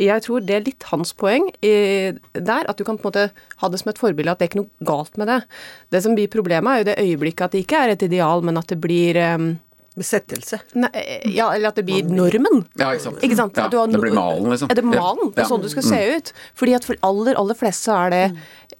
jeg 0.00 0.22
tror 0.24 0.40
det 0.40 0.54
er 0.56 0.64
litt 0.64 0.86
hans 0.88 1.12
poeng 1.12 1.50
i, 1.60 1.72
der, 2.32 2.64
at 2.64 2.78
du 2.78 2.84
kan 2.84 2.96
på 2.96 3.04
en 3.04 3.10
måte 3.10 3.26
ha 3.60 3.68
det 3.68 3.80
som 3.82 3.90
et 3.92 4.00
forbilde, 4.00 4.32
at 4.32 4.40
det 4.40 4.46
er 4.46 4.50
ikke 4.50 4.62
noe 4.62 4.86
galt 4.88 5.18
med 5.20 5.28
det. 5.28 5.40
Det 5.92 6.00
som 6.04 6.16
blir 6.16 6.32
problemet, 6.32 6.72
er 6.72 6.80
jo 6.80 6.88
det 6.88 7.02
øyeblikket 7.02 7.44
at 7.44 7.52
det 7.52 7.64
ikke 7.66 7.82
er 7.84 7.92
et 7.92 8.06
ideal, 8.08 8.44
men 8.46 8.56
at 8.56 8.72
det 8.72 8.80
blir 8.80 9.18
Besettelse. 9.92 10.56
Nei, 10.72 10.88
ja, 11.28 11.50
eller 11.52 11.68
at 11.68 11.76
det 11.76 11.84
blir 11.84 12.06
normen. 12.08 12.62
Ja, 12.80 12.94
ikke 12.94 13.04
sant. 13.04 13.18
Ikke 13.26 13.36
sant? 13.36 13.58
Ja, 13.60 13.66
det 13.68 14.00
blir 14.00 14.14
malen, 14.16 14.48
liksom. 14.54 14.70
Er 14.72 14.78
det 14.78 14.84
malen? 14.88 15.32
Det 15.36 15.44
er 15.44 15.50
sånn 15.50 15.60
du 15.60 15.68
skal 15.68 15.84
se 15.84 16.00
ut. 16.16 16.32
Fordi 16.56 16.76
at 16.78 16.86
for 16.88 16.96
aller, 17.04 17.36
aller 17.36 17.58
flest 17.58 17.84
så 17.84 17.98
er 18.06 18.14
det 18.14 18.22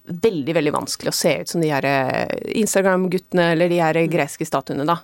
veldig 0.03 0.53
veldig 0.57 0.73
vanskelig 0.75 1.11
å 1.13 1.15
se 1.15 1.31
ut 1.41 1.51
som 1.53 1.61
de 1.63 1.69
her 1.71 1.85
eh, 1.87 2.27
Instagram-guttene 2.59 3.45
eller 3.53 3.71
de 3.71 3.79
her 3.79 3.99
greske 4.11 4.45
statuene, 4.47 4.85
da. 4.87 4.97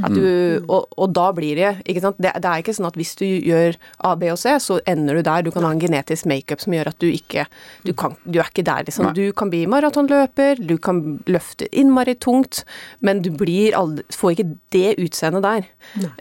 At 0.00 0.14
du, 0.14 0.62
og, 0.64 0.86
og 0.96 1.12
da 1.16 1.26
blir 1.36 1.58
det 1.58 1.72
ikke 1.84 2.02
sant? 2.06 2.20
Det, 2.22 2.32
det, 2.40 2.48
er 2.48 2.64
ikke 2.64 2.74
sånn 2.76 2.88
at 2.88 2.96
hvis 2.96 3.12
du 3.20 3.26
gjør 3.26 3.76
A, 4.08 4.14
B 4.16 4.30
og 4.32 4.40
C, 4.40 4.54
så 4.62 4.78
ender 4.88 5.18
du 5.18 5.24
der. 5.26 5.44
Du 5.44 5.52
kan 5.54 5.66
ha 5.66 5.74
en 5.74 5.82
genetisk 5.82 6.28
makeup 6.30 6.64
som 6.64 6.76
gjør 6.76 6.92
at 6.92 7.00
du 7.02 7.08
ikke 7.10 7.46
Du, 7.84 7.92
kan, 7.98 8.16
du 8.24 8.38
er 8.40 8.48
ikke 8.48 8.64
der, 8.66 8.86
liksom. 8.88 9.10
Du 9.16 9.28
kan 9.36 9.52
bli 9.52 9.64
maratonløper, 9.70 10.62
du 10.64 10.76
kan 10.82 11.20
løfte 11.28 11.68
innmari 11.76 12.16
tungt, 12.22 12.64
men 13.04 13.20
du 13.24 13.30
blir 13.36 13.76
aldri, 13.76 14.06
får 14.16 14.36
ikke 14.36 14.48
det 14.74 14.96
utseendet 15.02 15.44
der. 15.44 15.68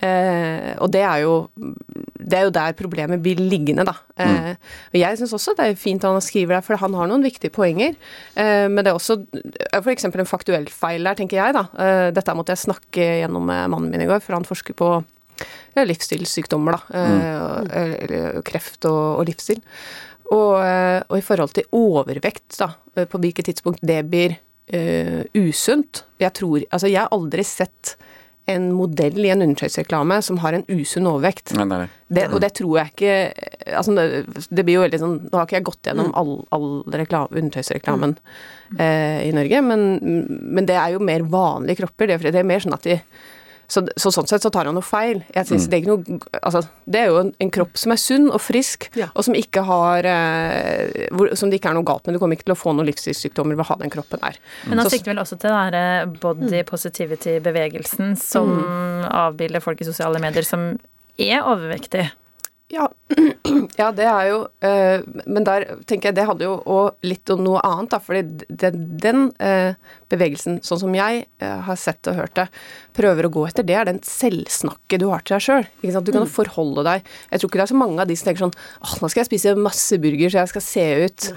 Eh, 0.04 0.72
og 0.84 0.92
det 0.94 1.06
er 1.08 1.24
jo 1.24 1.36
det 2.26 2.38
er 2.38 2.48
jo 2.48 2.54
der 2.54 2.76
problemet 2.78 3.22
blir 3.24 3.40
liggende, 3.40 3.86
da. 3.88 3.94
Mm. 4.18 4.24
Eh, 4.26 4.78
og 4.92 4.98
jeg 5.00 5.20
syns 5.20 5.34
også 5.38 5.54
det 5.58 5.68
er 5.68 5.80
fint 5.80 6.04
at 6.04 6.16
han 6.16 6.24
skriver 6.24 6.58
der, 6.58 6.66
for 6.66 6.82
han 6.82 6.96
har 6.98 7.10
noen 7.10 7.26
viktige 7.26 7.54
poenger. 7.54 7.94
Eh, 8.34 8.66
men 8.72 8.82
det 8.82 8.92
er 8.92 8.98
også 8.98 9.20
f.eks. 9.78 10.08
en 10.10 10.30
faktuell 10.30 10.66
feil 10.74 11.06
der, 11.06 11.20
tenker 11.20 11.42
jeg, 11.42 11.58
da. 11.58 11.68
Eh, 11.86 12.08
dette 12.16 12.38
måtte 12.38 12.56
jeg 12.56 12.66
snakke 12.66 13.10
gjennom 13.22 13.46
med 13.46 13.70
mannen 13.74 13.94
min 13.94 14.06
i 14.06 14.10
går, 14.10 14.24
for 14.26 14.38
han 14.38 14.48
forsker 14.48 14.78
på 14.78 14.90
ja, 15.76 15.86
livsstilssykdommer, 15.86 16.80
da. 16.80 17.06
Mm. 17.06 18.42
Kreft 18.48 18.90
og, 18.90 19.22
og 19.22 19.30
livsstil. 19.30 19.62
Og, 20.34 20.58
og, 20.58 21.16
i 21.20 21.22
forhold 21.22 21.54
til 21.54 21.68
overvekt, 21.78 22.58
da, 22.58 22.72
på 23.06 23.22
hvilket 23.22 23.52
tidspunkt 23.52 23.84
det 23.86 24.00
blir 24.10 24.40
usunt 25.38 26.00
Jeg 26.18 26.34
tror 26.34 26.64
Altså, 26.74 26.88
jeg 26.90 26.98
har 26.98 27.12
aldri 27.14 27.44
sett 27.46 27.92
en 28.52 28.66
modell 28.78 29.18
i 29.26 29.32
en 29.34 29.42
undertøysreklame 29.42 30.20
som 30.26 30.40
har 30.44 30.54
en 30.54 30.66
usunn 30.70 31.08
overvekt. 31.10 31.56
Nei, 31.58 31.66
nei, 31.70 31.80
nei. 31.86 31.90
Det, 32.06 32.28
og 32.30 32.42
det 32.44 32.52
tror 32.60 32.78
jeg 32.78 32.94
ikke 32.94 33.14
altså 33.74 33.96
det, 33.98 34.04
det, 34.52 34.62
blir 34.62 34.76
jo 34.76 34.84
veldig 34.84 35.00
sånn 35.02 35.16
Nå 35.24 35.40
har 35.40 35.48
ikke 35.48 35.56
jeg 35.58 35.66
gått 35.66 35.88
gjennom 35.90 36.12
mm. 36.12 36.18
all, 36.22 36.36
all 36.54 36.68
undertøysreklamen 36.86 38.14
mm. 38.14 38.78
eh, 38.78 39.24
i 39.26 39.32
Norge, 39.34 39.62
men, 39.66 39.88
men, 40.30 40.68
det 40.70 40.78
er 40.78 40.94
jo 40.94 41.02
mer 41.02 41.26
vanlige 41.30 41.82
kropper. 41.82 42.14
Det, 42.14 42.36
det 42.36 42.44
er 42.44 42.48
mer 42.48 42.62
sånn 42.62 42.78
at 42.78 42.86
de 42.86 43.00
så, 43.68 43.84
så, 43.98 44.12
sånn 44.14 44.28
sett 44.30 44.46
så 44.46 44.52
tar 44.54 44.70
han 44.70 44.76
noe 44.78 44.86
feil. 44.86 45.22
Jeg 45.34 45.50
synes 45.50 45.66
mm. 45.66 45.72
det, 45.72 45.80
er 45.80 45.90
noe, 45.90 46.20
altså, 46.42 46.62
det 46.90 47.02
er 47.02 47.12
jo 47.12 47.20
en, 47.24 47.32
en, 47.42 47.52
kropp 47.56 47.80
som 47.82 47.94
er 47.96 48.02
sunn 48.02 48.28
og 48.30 48.42
frisk, 48.44 48.90
ja. 49.00 49.10
og 49.14 49.28
som 49.28 49.38
ikke 49.38 49.64
har 49.68 50.10
eh, 50.10 51.06
hvor, 51.16 51.32
Som 51.40 51.52
det 51.52 51.60
ikke 51.60 51.72
er 51.74 51.78
noe 51.78 51.88
galt 51.88 52.06
med. 52.06 52.18
Du 52.18 52.22
kommer 52.22 52.38
ikke 52.38 52.50
til 52.50 52.56
å 52.56 52.60
få 52.60 52.76
noen 52.76 52.90
livsstilssykdommer 52.90 53.58
ved 53.58 53.66
å 53.66 53.70
ha 53.72 53.80
den 53.82 53.94
kroppen 53.94 54.22
der. 54.22 54.38
Men 54.70 54.84
han 54.84 54.92
sikter 54.92 55.14
vel 55.14 55.24
også 55.24 55.40
til 55.42 55.54
den 55.54 55.78
der 55.78 56.20
body 56.22 56.62
positivity-bevegelsen 56.68 58.14
som 58.20 58.52
mm. 58.60 59.08
avbilder 59.10 59.64
folk 59.64 59.82
i 59.82 59.90
sosiale 59.90 60.22
medier 60.24 60.46
som 60.46 60.74
er 61.22 61.42
overvektige. 61.42 62.12
Ja, 62.68 62.88
ja, 63.78 63.92
det 63.92 64.06
er 64.10 64.24
jo 64.32 64.38
øh, 64.66 65.02
Men 65.26 65.46
der 65.46 65.66
tenker 65.86 66.10
jeg 66.10 66.18
det 66.18 66.26
hadde 66.26 66.48
jo 66.48 66.56
òg 66.66 67.06
litt 67.06 67.30
om 67.30 67.44
noe 67.46 67.62
annet, 67.62 67.92
da. 67.94 68.00
fordi 68.02 68.48
den, 68.50 68.88
den 69.02 69.28
øh, 69.38 69.76
bevegelsen, 70.10 70.58
sånn 70.66 70.82
som 70.82 70.98
jeg 70.98 71.28
øh, 71.46 71.60
har 71.68 71.78
sett 71.78 72.10
og 72.10 72.18
hørt 72.18 72.34
det, 72.40 72.48
prøver 72.96 73.28
å 73.28 73.34
gå 73.34 73.46
etter, 73.50 73.66
det 73.68 73.76
er 73.78 73.90
den 73.90 74.02
selvsnakket 74.06 75.02
du 75.02 75.08
har 75.12 75.24
til 75.26 75.36
deg 75.36 75.46
sjøl. 75.46 75.68
Du 76.06 76.12
kan 76.12 76.26
mm. 76.26 76.32
forholde 76.32 76.84
deg 76.86 77.04
Jeg 77.32 77.42
tror 77.42 77.50
ikke 77.50 77.60
det 77.60 77.66
er 77.66 77.72
så 77.72 77.78
mange 77.80 78.02
av 78.02 78.10
de 78.10 78.16
som 78.18 78.30
tenker 78.30 78.46
sånn 78.46 78.56
åh, 78.56 78.96
nå 79.02 79.10
skal 79.12 79.22
jeg 79.22 79.30
spise 79.30 79.56
masse 79.60 80.00
burger 80.02 80.32
så 80.32 80.42
jeg 80.42 80.52
skal 80.54 80.64
se 80.66 80.86
ut 81.06 81.28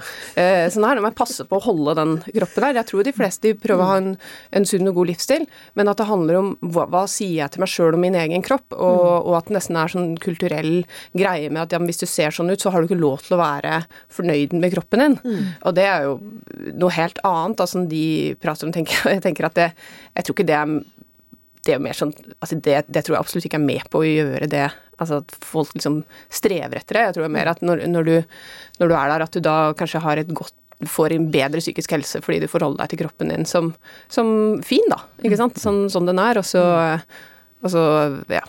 sånn 0.73 0.85
her. 0.87 0.97
Nå 0.97 1.03
må 1.03 1.11
jeg 1.11 1.19
passe 1.19 1.45
på 1.47 1.59
å 1.59 1.63
holde 1.63 1.95
den 1.99 2.15
kroppen 2.25 2.65
der. 2.65 2.79
Jeg 2.79 2.89
tror 2.89 3.05
de 3.07 3.15
fleste 3.15 3.53
prøver 3.59 3.83
å 3.83 3.89
ha 3.89 3.97
en, 4.01 4.11
en 4.55 4.67
sunn 4.67 4.89
og 4.89 4.99
god 4.99 5.11
livsstil, 5.11 5.45
men 5.79 5.91
at 5.91 5.99
det 5.99 6.07
handler 6.09 6.39
om 6.39 6.51
hva, 6.61 6.85
hva 6.91 7.03
sier 7.09 7.35
jeg 7.41 7.53
til 7.53 7.63
meg 7.63 7.71
sjøl 7.71 7.97
om 7.97 8.03
min 8.03 8.17
egen 8.19 8.45
kropp, 8.45 8.67
og, 8.75 8.99
mm. 8.99 9.27
og, 9.29 9.31
at 9.39 9.49
det 9.49 9.57
nesten 9.57 9.79
er 9.79 9.93
sånn 9.93 10.13
kulturell 10.21 10.71
greie 11.17 11.49
med 11.49 11.63
at 11.63 11.75
ja, 11.75 11.81
hvis 11.83 12.03
du 12.03 12.07
ser 12.09 12.35
sånn 12.35 12.51
ut, 12.51 12.61
så 12.61 12.73
har 12.73 12.81
du 12.81 12.89
ikke 12.89 12.99
lov 12.99 13.23
til 13.25 13.37
å 13.37 13.41
være 13.41 13.81
fornøyd 14.15 14.55
med 14.59 14.75
kroppen 14.75 15.05
din. 15.05 15.19
Mm. 15.23 15.49
Og 15.69 15.75
det 15.77 15.87
er 15.89 16.07
jo 16.07 16.15
noe 16.79 16.95
helt 16.95 17.21
annet, 17.27 17.65
altså 17.65 17.85
de 17.89 18.05
prater 18.41 18.69
om, 18.69 18.75
tenker 18.75 19.09
jeg. 19.09 19.23
tenker 19.25 19.49
at 19.49 19.59
det, 19.59 19.69
jeg 20.15 20.27
tror 20.27 20.37
ikke 20.37 20.49
det 20.49 20.57
er 20.57 20.79
det 21.67 21.79
mer 21.83 21.97
sånn 21.97 22.13
altså 22.39 22.55
det, 22.55 22.77
det, 22.87 23.03
tror 23.03 23.17
jeg 23.17 23.23
absolutt 23.23 23.49
ikke 23.49 23.59
er 23.59 23.65
med 23.65 23.89
på 23.91 24.01
å 24.01 24.07
gjøre 24.07 24.47
det. 24.51 24.67
Altså 24.99 25.21
at 25.23 25.35
folk 25.43 25.73
liksom 25.75 26.01
strever 26.31 26.79
etter 26.79 26.97
det. 26.97 27.05
Jeg 27.07 27.17
tror 27.17 27.27
er 27.27 27.35
mer 27.35 27.51
at 27.51 27.63
når, 27.65 27.83
når, 27.91 28.07
du, 28.07 28.39
når 28.79 28.91
du 28.91 28.95
er 28.95 29.13
der, 29.13 29.25
at 29.25 29.35
du 29.35 29.43
da 29.43 29.57
kanskje 29.79 30.03
har 30.03 30.21
et 30.21 30.33
godt 30.35 30.55
får 30.87 31.11
en 31.11 31.25
bedre 31.31 31.59
psykisk 31.59 31.91
helse 31.91 32.21
fordi 32.23 32.43
du 32.43 32.47
forholder 32.47 32.85
deg 32.85 32.93
til 32.93 33.01
kroppen 33.01 33.33
din 33.33 33.47
som, 33.47 33.73
som 34.07 34.29
fin, 34.63 34.85
da. 34.91 35.01
Ikke 35.23 35.39
sant? 35.39 35.59
Sånn, 35.59 35.87
sånn 35.91 36.07
den 36.07 36.21
er. 36.23 36.39
Og 36.39 36.47
så, 36.47 36.63
og 37.59 37.73
så 37.73 37.83
ja. 38.31 38.45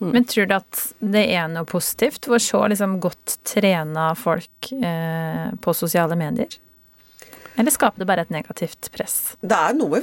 Mm. 0.00 0.12
Men 0.14 0.28
tror 0.30 0.48
du 0.48 0.54
at 0.56 0.80
det 1.00 1.26
er 1.34 1.50
noe 1.52 1.68
positivt 1.68 2.30
ved 2.30 2.38
å 2.38 2.44
se 2.46 2.62
liksom 2.72 2.96
godt 3.02 3.38
trena 3.48 4.12
folk 4.18 4.72
eh, 4.78 5.52
på 5.60 5.76
sosiale 5.76 6.16
medier? 6.18 6.56
Eller 7.58 7.74
skaper 7.74 7.98
det 7.98 8.06
bare 8.06 8.22
et 8.22 8.30
negativt 8.30 8.86
press? 8.94 9.16
Det 9.40 9.56
er 9.56 9.74
noe 9.74 9.98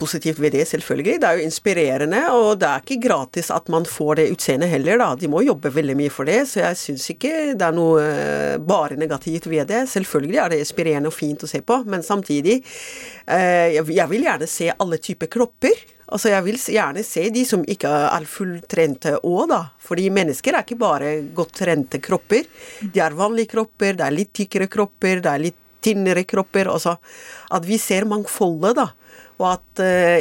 positivt 0.00 0.40
ved 0.42 0.56
det, 0.56 0.64
selvfølgelig. 0.66 1.20
Det 1.22 1.28
er 1.28 1.38
jo 1.38 1.46
inspirerende, 1.46 2.22
og 2.34 2.58
det 2.58 2.66
er 2.66 2.82
ikke 2.82 2.98
gratis 3.06 3.52
at 3.54 3.70
man 3.70 3.86
får 3.86 4.18
det 4.20 4.28
utseendet 4.34 4.72
heller, 4.72 4.98
da. 4.98 5.12
De 5.14 5.30
må 5.30 5.44
jobbe 5.46 5.70
veldig 5.70 5.94
mye 6.00 6.10
for 6.10 6.26
det, 6.26 6.40
så 6.50 6.64
jeg 6.64 6.80
syns 6.80 7.08
ikke 7.14 7.34
det 7.54 7.66
er 7.68 7.76
noe 7.76 8.02
eh, 8.02 8.56
bare 8.58 8.98
negativt 8.98 9.46
ved 9.50 9.70
det. 9.70 9.84
Selvfølgelig 9.92 10.40
er 10.42 10.54
det 10.54 10.62
inspirerende 10.64 11.12
og 11.12 11.14
fint 11.14 11.46
å 11.46 11.50
se 11.50 11.62
på, 11.62 11.82
men 11.86 12.02
samtidig 12.06 12.58
eh, 12.58 13.76
Jeg 13.76 14.08
vil 14.10 14.26
gjerne 14.26 14.48
se 14.50 14.72
alle 14.74 14.98
typer 15.02 15.30
kropper. 15.30 15.84
Altså, 16.06 16.30
jeg 16.30 16.44
vil 16.46 16.58
gjerne 16.58 17.02
se 17.06 17.24
de 17.34 17.42
som 17.46 17.62
ikke 17.66 17.90
er 17.90 18.26
fulltrente 18.30 19.16
òg, 19.26 19.46
da. 19.50 19.60
Fordi 19.82 20.08
mennesker 20.14 20.54
er 20.54 20.66
ikke 20.66 20.78
bare 20.78 21.12
godt 21.34 21.54
trente 21.62 22.02
kropper. 22.02 22.46
De 22.82 23.02
er 23.02 23.14
vanlige 23.18 23.50
kropper, 23.54 23.94
det 23.98 24.06
er 24.06 24.14
litt 24.14 24.34
tykkere 24.34 24.70
kropper, 24.70 25.22
det 25.22 25.32
er 25.32 25.44
litt 25.48 25.62
tynnere 25.86 26.26
kropper. 26.28 26.68
også. 26.74 26.92
at 27.50 27.64
vi 27.64 27.78
ser 27.78 28.04
mangfoldet, 28.04 28.76
da. 28.76 28.88
Og 29.38 29.52
at 29.52 29.80
uh, 29.80 30.18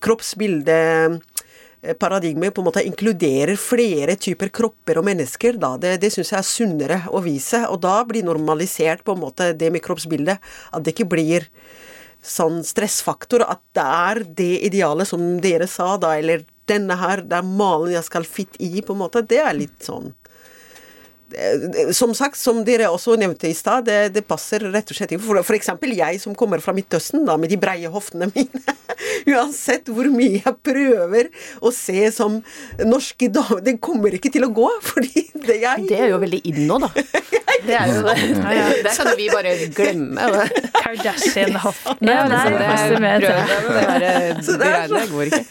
kroppsbildeparadigmet 0.00 2.54
på 2.54 2.60
en 2.62 2.68
måte 2.68 2.86
inkluderer 2.86 3.56
flere 3.58 4.16
typer 4.16 4.48
kropper 4.48 4.98
og 4.98 5.04
mennesker, 5.04 5.52
da. 5.60 5.76
Det, 5.76 5.96
det 6.00 6.10
syns 6.14 6.32
jeg 6.32 6.38
er 6.40 6.42
sunnere 6.48 7.02
å 7.10 7.20
vise. 7.24 7.66
Og 7.68 7.80
da 7.82 8.04
blir 8.08 8.24
normalisert 8.26 9.04
på 9.04 9.12
en 9.16 9.24
måte 9.24 9.52
det 9.58 9.70
med 9.74 9.82
kroppsbildet. 9.84 10.38
At 10.72 10.82
det 10.82 10.90
ikke 10.94 11.12
blir 11.14 11.40
sånn 12.22 12.64
stressfaktor 12.64 13.42
at 13.44 13.60
det 13.74 13.82
er 13.82 14.24
det 14.38 14.60
idealet 14.68 15.08
som 15.10 15.40
dere 15.42 15.66
sa, 15.66 15.96
da, 16.00 16.18
eller 16.18 16.44
denne 16.70 16.94
her, 17.00 17.22
det 17.26 17.36
er 17.40 17.54
malen 17.58 17.92
jeg 17.96 18.04
skal 18.06 18.24
fitte 18.28 18.58
i, 18.62 18.80
på 18.80 18.92
en 18.94 19.02
måte. 19.02 19.26
Det 19.26 19.40
er 19.42 19.54
litt 19.56 19.82
sånn 19.82 20.12
som 21.96 22.12
sagt, 22.16 22.36
som 22.38 22.62
dere 22.66 22.90
også 22.92 23.16
nevnte 23.20 23.48
i 23.48 23.56
stad, 23.56 23.86
det, 23.88 24.12
det, 24.14 24.24
passer 24.28 24.64
rett 24.72 24.90
og 24.90 24.96
slett 24.96 25.14
ikke. 25.14 25.24
For, 25.24 25.42
for 25.46 25.56
eksempel 25.56 25.94
jeg 25.96 26.20
som 26.22 26.36
kommer 26.38 26.62
fra 26.64 26.74
Midtøsten, 26.76 27.24
da, 27.28 27.36
med 27.40 27.52
de 27.52 27.58
breie 27.60 27.90
hoftene 27.92 28.28
mine. 28.34 28.76
Uansett 29.32 29.88
hvor 29.92 30.08
mye 30.12 30.40
jeg 30.42 30.54
prøver 30.64 31.30
å 31.62 31.72
se 31.74 32.08
som 32.14 32.40
norske 32.84 33.30
damer, 33.32 33.62
det 33.64 33.78
kommer 33.82 34.14
ikke 34.16 34.32
til 34.34 34.46
å 34.48 34.52
gå. 34.54 34.68
Fordi 34.92 35.26
det 35.46 35.60
jeg 35.62 35.88
Det 35.88 36.00
er 36.00 36.12
jo 36.12 36.20
veldig 36.22 36.42
in 36.52 36.64
nå, 36.68 36.80
da. 36.86 36.92
Det 37.62 37.76
er 37.78 37.90
jo 37.92 38.00
det. 38.02 38.14
Ja, 38.18 38.52
ja. 38.56 38.62
Det 38.82 38.92
kan 38.96 39.08
vi 39.14 39.26
bare 39.30 39.50
glemme. 39.76 40.24
Kardashian-hoftene. 40.72 42.10
Ja, 42.10 42.24
liksom, 42.26 43.04
det, 43.04 43.12
det, 43.22 44.56
det, 44.62 44.70
det 44.90 45.02
går 45.12 45.28
ikke. 45.28 45.42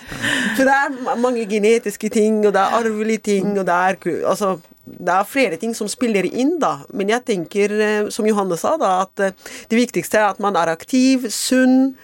For 0.58 0.68
det 0.68 0.76
er 0.76 1.22
mange 1.22 1.46
genetiske 1.48 2.12
ting, 2.12 2.42
og 2.42 2.52
det 2.58 2.66
er 2.66 2.76
arvelige 2.82 3.24
ting, 3.30 3.54
og 3.54 3.64
det 3.70 3.78
er 3.78 4.00
altså 4.34 4.58
det 5.00 5.14
er 5.14 5.30
flere 5.30 5.60
ting 5.62 5.76
som 5.78 5.90
spiller 5.92 6.28
inn, 6.28 6.58
da. 6.62 6.82
Men 6.94 7.12
jeg 7.14 7.26
tenker, 7.30 7.74
eh, 7.82 8.10
som 8.14 8.28
Johanne 8.28 8.58
sa, 8.60 8.76
da, 8.82 9.02
at 9.06 9.24
eh, 9.24 9.38
det 9.72 9.80
viktigste 9.80 10.20
er 10.20 10.30
at 10.32 10.42
man 10.44 10.60
er 10.60 10.74
aktiv, 10.74 11.30
sunn. 11.32 11.96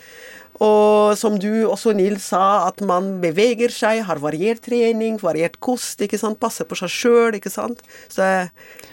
Og 0.63 1.13
som 1.19 1.37
du 1.37 1.67
også, 1.69 1.93
Nils, 1.93 2.31
sa, 2.31 2.67
at 2.67 2.81
man 2.81 3.17
beveger 3.21 3.73
seg, 3.73 4.01
har 4.07 4.21
variert 4.23 4.63
trening, 4.65 5.19
variert 5.21 5.59
kost, 5.61 6.01
ikke 6.01 6.17
sant. 6.17 6.39
Passer 6.41 6.65
på 6.65 6.77
seg 6.79 6.93
sjøl, 6.93 7.37
ikke 7.37 7.53
sant. 7.53 7.83
Så 8.09 8.25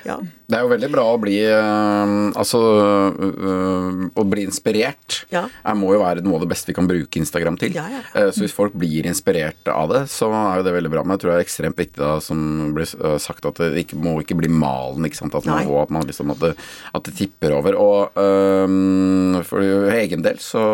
ja. 0.05 0.19
Det 0.45 0.59
er 0.59 0.65
jo 0.67 0.71
veldig 0.75 0.91
bra 0.93 1.05
å 1.09 1.21
bli 1.21 1.39
øh, 1.49 2.11
Altså 2.37 2.59
øh, 2.61 4.03
å 4.13 4.25
bli 4.29 4.45
inspirert 4.45 5.23
ja. 5.33 5.47
er, 5.49 5.79
må 5.79 5.95
jo 5.95 6.03
være 6.03 6.25
noe 6.25 6.37
av 6.37 6.45
det 6.45 6.51
beste 6.53 6.69
vi 6.71 6.77
kan 6.77 6.89
bruke 6.89 7.21
Instagram 7.21 7.57
til. 7.61 7.77
Ja. 7.79 7.87
Uh, 8.13 8.29
så 8.29 8.45
hvis 8.45 8.55
folk 8.57 8.77
blir 8.77 9.09
inspirert 9.09 9.71
av 9.73 9.93
det, 9.93 10.03
så 10.13 10.29
er 10.35 10.61
jo 10.61 10.67
det 10.67 10.75
veldig 10.77 10.93
bra. 10.93 11.05
Men 11.05 11.17
jeg 11.17 11.25
tror 11.25 11.33
det 11.33 11.39
er 11.39 11.47
ekstremt 11.47 11.81
viktig 11.81 12.03
da, 12.03 12.13
som 12.25 12.75
blir 12.77 12.89
sagt, 13.23 13.49
at 13.49 13.61
det 13.63 13.87
ikke, 13.87 13.99
må 14.01 14.19
ikke 14.21 14.37
bli 14.39 14.51
malen. 14.53 15.09
ikke 15.09 15.23
sant? 15.23 15.37
At 15.39 15.49
man, 15.49 15.65
og 15.71 15.85
at, 15.87 15.95
man 15.95 16.07
liksom, 16.09 16.35
at, 16.35 16.45
det, 16.45 16.53
at 16.95 17.09
det 17.09 17.17
tipper 17.19 17.57
over. 17.57 17.79
Og 17.81 18.21
um, 18.21 19.41
for 19.49 19.65
egen 19.95 20.25
del 20.25 20.41
så 20.43 20.65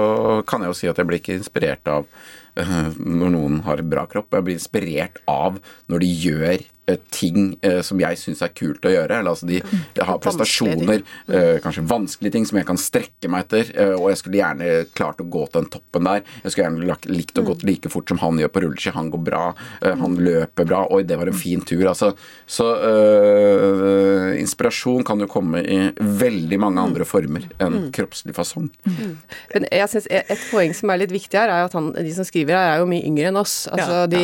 kan 0.49 0.64
jeg 0.64 0.73
jo 0.73 0.79
si 0.81 0.90
at 0.90 0.99
jeg 0.99 1.09
blir 1.09 1.21
ikke 1.21 1.38
inspirert 1.38 1.90
av 1.90 2.07
eh, 2.07 2.50
når 3.20 3.33
noen 3.37 3.62
har 3.66 3.83
bra 3.87 4.07
kropp. 4.11 4.35
Jeg 4.35 4.46
blir 4.46 4.61
inspirert 4.61 5.23
av 5.31 5.59
når 5.90 6.05
de 6.05 6.11
gjør 6.25 6.57
eh, 6.90 6.99
ting 7.14 7.55
eh, 7.66 7.81
som 7.87 8.01
jeg 8.03 8.18
syns 8.20 8.42
er 8.44 8.53
kult 8.57 8.87
å 8.87 8.92
gjøre. 8.92 9.20
Eller 9.20 9.33
altså 9.33 9.49
de 9.49 9.61
har 9.61 10.20
prestasjoner, 10.23 11.05
eh, 11.31 11.57
kanskje 11.64 11.87
vanskelige 11.90 12.37
ting 12.37 12.49
som 12.49 12.61
jeg 12.61 12.68
kan 12.68 12.81
strekke 12.81 13.31
meg 13.31 13.46
etter. 13.46 13.73
og 13.96 14.09
jeg 14.11 14.20
skulle 14.20 14.40
gjerne 14.40 14.70
klart 14.96 15.20
å 15.23 15.29
gå 15.29 15.44
til 15.46 15.62
den 15.62 15.70
toppen 15.73 16.09
der. 16.09 16.25
Jeg 16.44 16.53
skulle 16.53 16.68
gjerne 16.68 16.99
likt 17.11 17.40
å 17.40 17.46
gå 17.46 17.57
like 17.66 17.92
fort 17.92 18.11
som 18.11 18.20
han 18.23 18.40
gjør 18.40 18.53
på 18.55 18.64
rulleski. 18.66 18.94
Han 18.96 19.11
går 19.12 19.25
bra, 19.27 19.44
han 19.83 20.18
løper 20.18 20.68
bra. 20.68 20.85
Oi, 20.94 21.03
det 21.07 21.18
var 21.20 21.31
en 21.31 21.37
fin 21.37 21.62
tur. 21.66 21.87
Altså, 21.90 22.12
så 22.51 22.66
øh, 22.90 24.40
inspirasjon 24.40 25.05
kan 25.07 25.20
jo 25.23 25.29
komme 25.31 25.62
i 25.62 25.79
veldig 25.99 26.59
mange 26.61 26.83
andre 26.83 27.07
former 27.09 27.46
enn 27.62 27.90
kroppslig 27.94 28.35
fasong. 28.37 28.68
Men 28.85 29.66
jeg 29.70 29.88
synes 29.92 30.09
et 30.11 30.46
poeng 30.51 30.75
som 30.77 30.92
er 30.92 31.03
litt 31.03 31.14
viktig 31.14 31.38
her, 31.38 31.53
er 31.53 31.68
at 31.68 31.77
han, 31.77 31.90
de 31.94 32.12
som 32.14 32.27
skriver 32.27 32.50
her, 32.57 32.73
er 32.75 32.83
jo 32.83 32.89
mye 32.91 33.05
yngre 33.07 33.29
enn 33.31 33.37
oss. 33.41 33.55
Altså, 33.71 34.01
Ja, 34.03 34.07
de, 34.11 34.23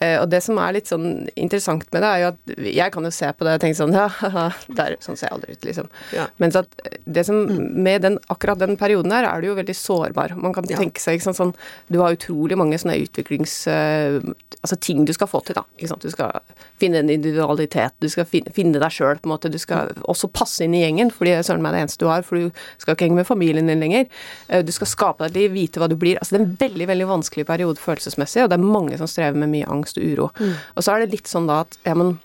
ja. 0.00 0.20
og 0.22 0.28
det 0.30 0.42
som 0.44 0.58
er 0.60 0.72
litt 0.76 0.90
sånn 0.90 1.28
interessant 1.36 1.86
med 1.94 2.02
det, 2.04 2.08
er 2.10 2.18
jo 2.22 2.28
at 2.32 2.66
jeg 2.74 2.92
kan 2.92 3.04
jo 3.08 3.12
se 3.14 3.30
på 3.32 3.46
det 3.46 3.54
og 3.56 3.60
tenke 3.64 3.78
sånn 3.78 3.94
Ja, 4.00 4.06
haha, 4.08 4.46
der, 4.76 4.96
sånn 5.04 5.16
ser 5.16 5.28
jeg 5.30 5.36
aldri 5.38 5.56
ut, 5.56 5.64
liksom. 5.68 5.88
Ja. 6.12 6.26
Mens 6.42 6.56
at 6.60 6.68
det 7.06 7.24
som 7.28 7.42
med 7.84 8.02
den, 8.04 8.18
akkurat 8.28 8.58
den 8.60 8.76
perioden 8.80 9.12
her, 9.14 9.24
er 9.28 9.40
du 9.40 9.48
jo 9.52 9.54
veldig 9.58 9.76
sårbar. 9.78 10.36
Man 10.36 10.52
kan 10.56 10.66
tenke 10.68 11.00
seg 11.00 11.18
ikke 11.18 11.28
sant, 11.30 11.40
sånn 11.40 11.54
Du 11.90 12.00
har 12.02 12.14
utrolig 12.16 12.56
mange 12.58 12.78
sånne 12.80 12.98
utviklings... 13.04 13.66
eh, 13.70 14.20
altså 14.64 14.76
ting 14.80 15.04
du 15.04 15.12
skal 15.12 15.28
få 15.28 15.40
til, 15.44 15.54
da. 15.58 15.64
Ikke 15.76 15.90
sant? 15.90 16.04
Du 16.04 16.10
skal 16.10 16.40
finne 16.80 17.02
en 17.02 17.10
individualitet, 17.12 17.92
du 18.00 18.08
skal 18.08 18.24
finne, 18.28 18.52
finne 18.56 18.80
deg 18.80 18.92
sjøl, 18.94 19.18
på 19.20 19.28
en 19.28 19.34
måte. 19.34 19.50
Du 19.52 19.58
skal 19.60 19.90
også 20.08 20.30
passe 20.32 20.64
inn 20.64 20.74
i 20.76 20.80
gjengen, 20.84 21.10
fordi 21.12 21.34
søren 21.44 21.60
meg 21.64 21.74
det 21.76 21.82
eneste 21.84 22.00
du 22.00 22.08
har, 22.08 22.24
for 22.24 22.40
du 22.40 22.48
skal 22.80 22.94
ikke 22.96 23.04
henge 23.08 23.18
med 23.20 23.28
familien 23.28 23.68
din 23.68 23.80
lenger. 23.84 24.06
Eh, 24.48 24.62
Du 24.64 24.72
skal 24.72 24.88
skape 24.88 25.24
deg 25.24 25.30
et 25.34 25.36
liv, 25.42 25.52
vite 25.52 25.80
hva 25.82 25.88
du 25.90 25.96
blir. 26.00 26.16
Altså 26.18 26.34
det 26.36 26.40
er 26.40 26.46
en 26.46 26.56
veldig, 26.64 26.86
veldig 26.88 27.06
vanskelig 27.10 27.44
periode 27.46 27.53
følelsesmessig, 27.58 28.42
og 28.44 28.50
det 28.50 28.58
er 28.58 28.64
mange 28.64 28.98
som 28.98 29.06
strever 29.06 29.36
med 29.38 29.48
mye 29.48 29.66
angst 29.70 29.98
og 29.98 30.04
uro. 30.04 30.30
Og 30.76 30.82
så 30.82 30.92
er 30.94 31.04
det 31.04 31.12
litt 31.12 31.26
sånn 31.26 31.46
da 31.46 31.60
at 31.62 31.78
ja, 31.84 31.94
men 31.94 32.18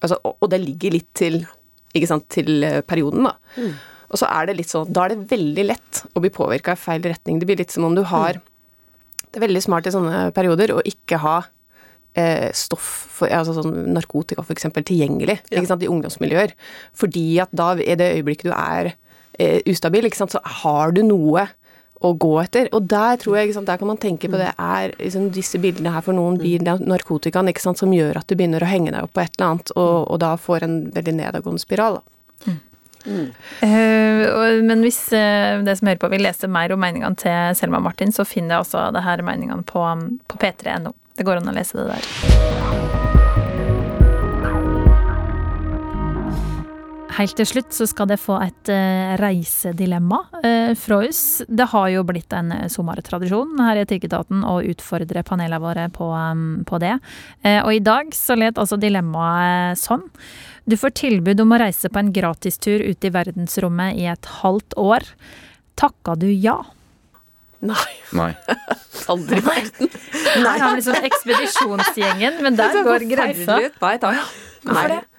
altså, 0.00 0.18
og, 0.24 0.36
og 0.40 0.50
det 0.50 0.60
ligger 0.64 0.90
litt 0.92 1.10
til, 1.14 1.46
ikke 1.94 2.06
sant, 2.10 2.28
til 2.28 2.62
eh, 2.64 2.80
perioden, 2.82 3.24
da. 3.24 3.34
Og 4.10 4.18
så 4.20 4.26
er 4.30 4.46
det 4.46 4.56
litt 4.58 4.68
sånn 4.70 4.92
Da 4.92 5.04
er 5.06 5.14
det 5.14 5.30
veldig 5.30 5.64
lett 5.66 6.02
å 6.14 6.20
bli 6.20 6.30
påvirka 6.30 6.72
i 6.72 6.78
feil 6.78 7.02
retning. 7.02 7.38
Det 7.40 7.46
blir 7.46 7.56
litt 7.58 7.70
som 7.74 7.84
om 7.84 7.94
du 7.96 8.02
har 8.06 8.36
Det 9.30 9.40
er 9.40 9.46
veldig 9.48 9.62
smart 9.64 9.86
i 9.86 9.90
sånne 9.90 10.28
perioder 10.36 10.70
å 10.76 10.82
ikke 10.86 11.18
ha 11.18 11.42
eh, 12.14 12.50
stoff, 12.54 13.08
for, 13.16 13.26
altså 13.26 13.56
sånn 13.56 13.88
narkotika 13.94 14.44
f.eks. 14.44 14.68
tilgjengelig 14.84 15.40
Ja. 15.50 15.58
ikke 15.58 15.66
sant, 15.72 15.82
i 15.82 15.90
ungdomsmiljøer. 15.90 16.54
Fordi 16.94 17.40
at 17.42 17.50
da, 17.50 17.72
i 17.74 17.96
det 17.98 18.12
øyeblikket 18.20 18.50
du 18.50 18.54
er 18.54 18.92
eh, 19.38 19.60
ustabil, 19.66 20.06
ikke 20.06 20.20
sant, 20.20 20.36
så 20.36 20.42
har 20.62 20.94
du 20.94 21.02
noe 21.02 21.48
å 22.04 22.12
gå 22.18 22.32
etter. 22.42 22.68
Og 22.76 22.86
der 22.90 23.16
tror 23.22 23.36
jeg, 23.38 23.48
ikke 23.48 23.58
sant, 23.60 23.66
der 23.70 23.80
kan 23.80 23.88
man 23.90 24.00
tenke 24.02 24.28
på 24.30 24.38
det 24.40 24.50
er 24.58 24.92
liksom, 24.98 25.30
disse 25.34 25.58
bildene 25.62 25.92
her 25.94 26.04
for 26.04 26.12
noen 26.16 26.36
blir 26.40 26.60
na- 26.64 26.78
narkotikaen 26.80 27.48
ikke 27.52 27.62
sant, 27.64 27.78
som 27.80 27.92
gjør 27.94 28.20
at 28.20 28.26
du 28.28 28.36
begynner 28.36 28.62
å 28.64 28.68
henge 28.70 28.92
deg 28.92 29.02
opp 29.06 29.14
på 29.16 29.22
et 29.24 29.34
eller 29.38 29.50
annet, 29.54 29.72
og, 29.76 29.96
og 30.10 30.20
da 30.24 30.34
får 30.36 30.66
en 30.68 30.78
veldig 30.94 31.14
nedadgående 31.20 31.60
spiral. 31.64 32.00
da. 32.44 32.52
Eh, 33.04 34.24
og- 34.32 34.64
men 34.64 34.80
hvis 34.80 35.00
uh, 35.12 35.60
det 35.64 35.76
som 35.78 35.88
hører 35.90 36.00
på 36.00 36.08
vil 36.14 36.22
lese 36.24 36.48
mer 36.48 36.72
om 36.72 36.80
meningene 36.80 37.16
til 37.20 37.54
Selma 37.54 37.80
Martin, 37.80 38.12
så 38.12 38.24
finner 38.24 38.56
jeg 38.56 38.64
også 38.64 38.92
det 38.96 39.04
her 39.04 39.22
meningene 39.22 39.62
på, 39.68 39.84
på 40.28 40.38
p3.no. 40.40 40.94
Det 41.16 41.24
går 41.28 41.42
an 41.42 41.52
å 41.52 41.54
lese 41.54 41.76
det 41.78 41.88
der. 41.92 43.03
Helt 47.14 47.36
til 47.38 47.46
slutt 47.46 47.74
så 47.76 47.86
skal 47.86 48.08
det 48.10 48.16
få 48.18 48.40
et 48.42 48.70
eh, 48.72 49.12
reisedilemma 49.20 50.18
eh, 50.40 50.72
fra 50.78 50.98
oss. 51.06 51.44
Det 51.46 51.68
har 51.70 51.90
jo 51.92 52.02
blitt 52.08 52.34
en 52.34 52.50
eh, 52.56 52.66
sommertradisjon 52.72 53.52
her 53.62 53.78
i 53.78 53.84
Etikketaten 53.84 54.42
å 54.42 54.56
utfordre 54.66 55.22
panelene 55.26 55.62
våre 55.62 55.86
på, 55.94 56.08
um, 56.10 56.64
på 56.66 56.80
det. 56.82 56.96
Eh, 57.46 57.60
og 57.60 57.70
i 57.76 57.82
dag 57.84 58.10
så 58.18 58.34
let 58.38 58.58
altså 58.58 58.80
dilemmaet 58.82 59.78
sånn. 59.78 60.08
Du 60.66 60.74
får 60.80 60.96
tilbud 61.04 61.44
om 61.44 61.54
å 61.54 61.60
reise 61.62 61.92
på 61.92 62.02
en 62.02 62.10
gratistur 62.14 62.82
ut 62.82 63.06
i 63.06 63.14
verdensrommet 63.14 64.00
i 64.00 64.08
et 64.10 64.30
halvt 64.40 64.74
år. 64.80 65.06
Takka 65.78 66.18
du 66.18 66.26
ja? 66.32 66.58
Nei, 67.64 67.94
Nei. 68.12 68.32
aldri 69.12 69.38
i 69.38 69.44
verden. 69.44 69.96
Nei, 70.42 70.58
har 70.58 70.68
er 70.72 70.78
liksom 70.82 71.10
ekspedisjonsgjengen, 71.12 72.42
men 72.42 72.56
der 72.60 72.82
går 72.82 73.06
grensa. 73.08 73.62
Nei 73.70 73.98
takk. 74.02 74.38
Hvorfor 74.64 74.82
Nei. 74.82 74.96
det? 74.98 75.13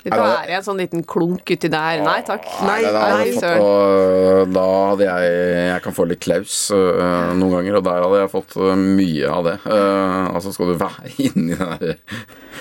Det 0.00 0.16
være 0.16 0.56
en 0.56 0.64
sånn 0.64 0.78
liten 0.80 1.02
klunk 1.04 1.50
uti 1.50 1.68
der. 1.68 2.00
Nei 2.04 2.20
takk. 2.24 2.46
Nei, 2.64 2.78
nei, 2.86 3.08
jeg 3.28 3.34
fått, 3.36 3.60
og 3.60 4.54
da 4.54 4.66
hadde 4.92 5.08
jeg 5.08 5.34
Jeg 5.66 5.82
kan 5.84 5.96
få 5.96 6.06
litt 6.08 6.22
klaus 6.24 6.54
uh, 6.72 7.34
noen 7.36 7.58
ganger, 7.58 7.80
og 7.80 7.84
der 7.88 8.06
hadde 8.06 8.22
jeg 8.22 8.32
fått 8.32 8.56
øh, 8.56 8.72
mye 8.80 9.28
av 9.28 9.50
det. 9.50 9.56
Uh, 9.66 10.30
altså, 10.32 10.54
skal 10.56 10.72
du 10.72 10.80
være 10.80 11.12
inni 11.28 11.58
den 11.58 11.76
der 11.84 11.98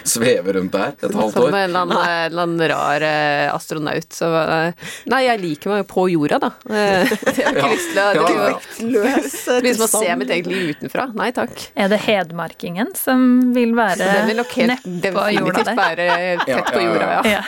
Sveve 0.03 0.53
rundt 0.55 0.71
der 0.71 0.93
et 0.95 1.13
halvt 1.15 1.33
Som 1.33 1.43
år? 1.43 1.47
en 1.49 1.55
eller 1.69 1.79
annen, 1.79 1.97
en 1.97 2.31
eller 2.31 2.43
annen 2.43 2.69
rar 2.71 3.01
eh, 3.01 3.53
astronaut. 3.55 4.09
Så, 4.13 4.27
eh, 4.41 4.71
nei, 5.11 5.21
jeg 5.25 5.39
liker 5.41 5.69
meg 5.73 5.81
jo 5.83 5.87
på 5.93 6.05
jorda, 6.13 6.39
da. 6.39 6.51
Eh, 6.69 7.03
Jeg 7.09 7.45
har 7.45 7.53
ikke 7.53 7.59
Ja. 7.59 7.67
lyst 7.73 7.89
til 7.91 7.99
å 7.99 8.07
Det 8.13 8.19
Ja, 8.19 8.25
ja. 8.29 8.59
Løs 8.93 9.35
Hvis 9.65 9.79
man 9.79 9.87
ser 9.91 10.15
mitt 10.21 10.29
eget 10.33 10.47
liv 10.47 10.75
utenfra. 10.77 11.07
Nei 11.15 11.31
takk. 11.35 11.55
Er 11.75 11.87
det 11.91 11.99
hedmarkingen 12.05 12.93
som 12.97 13.53
vil 13.55 13.73
være 13.77 14.07
nedpå 14.29 15.25
jorda 15.35 15.63
der? 15.63 15.75
være 15.79 16.07
tett 16.45 16.47
Ja, 16.49 16.61
på 16.69 16.79
ja, 16.79 16.85
jorda, 16.87 17.07
ja. 17.09 17.21
Ja. 17.29 17.41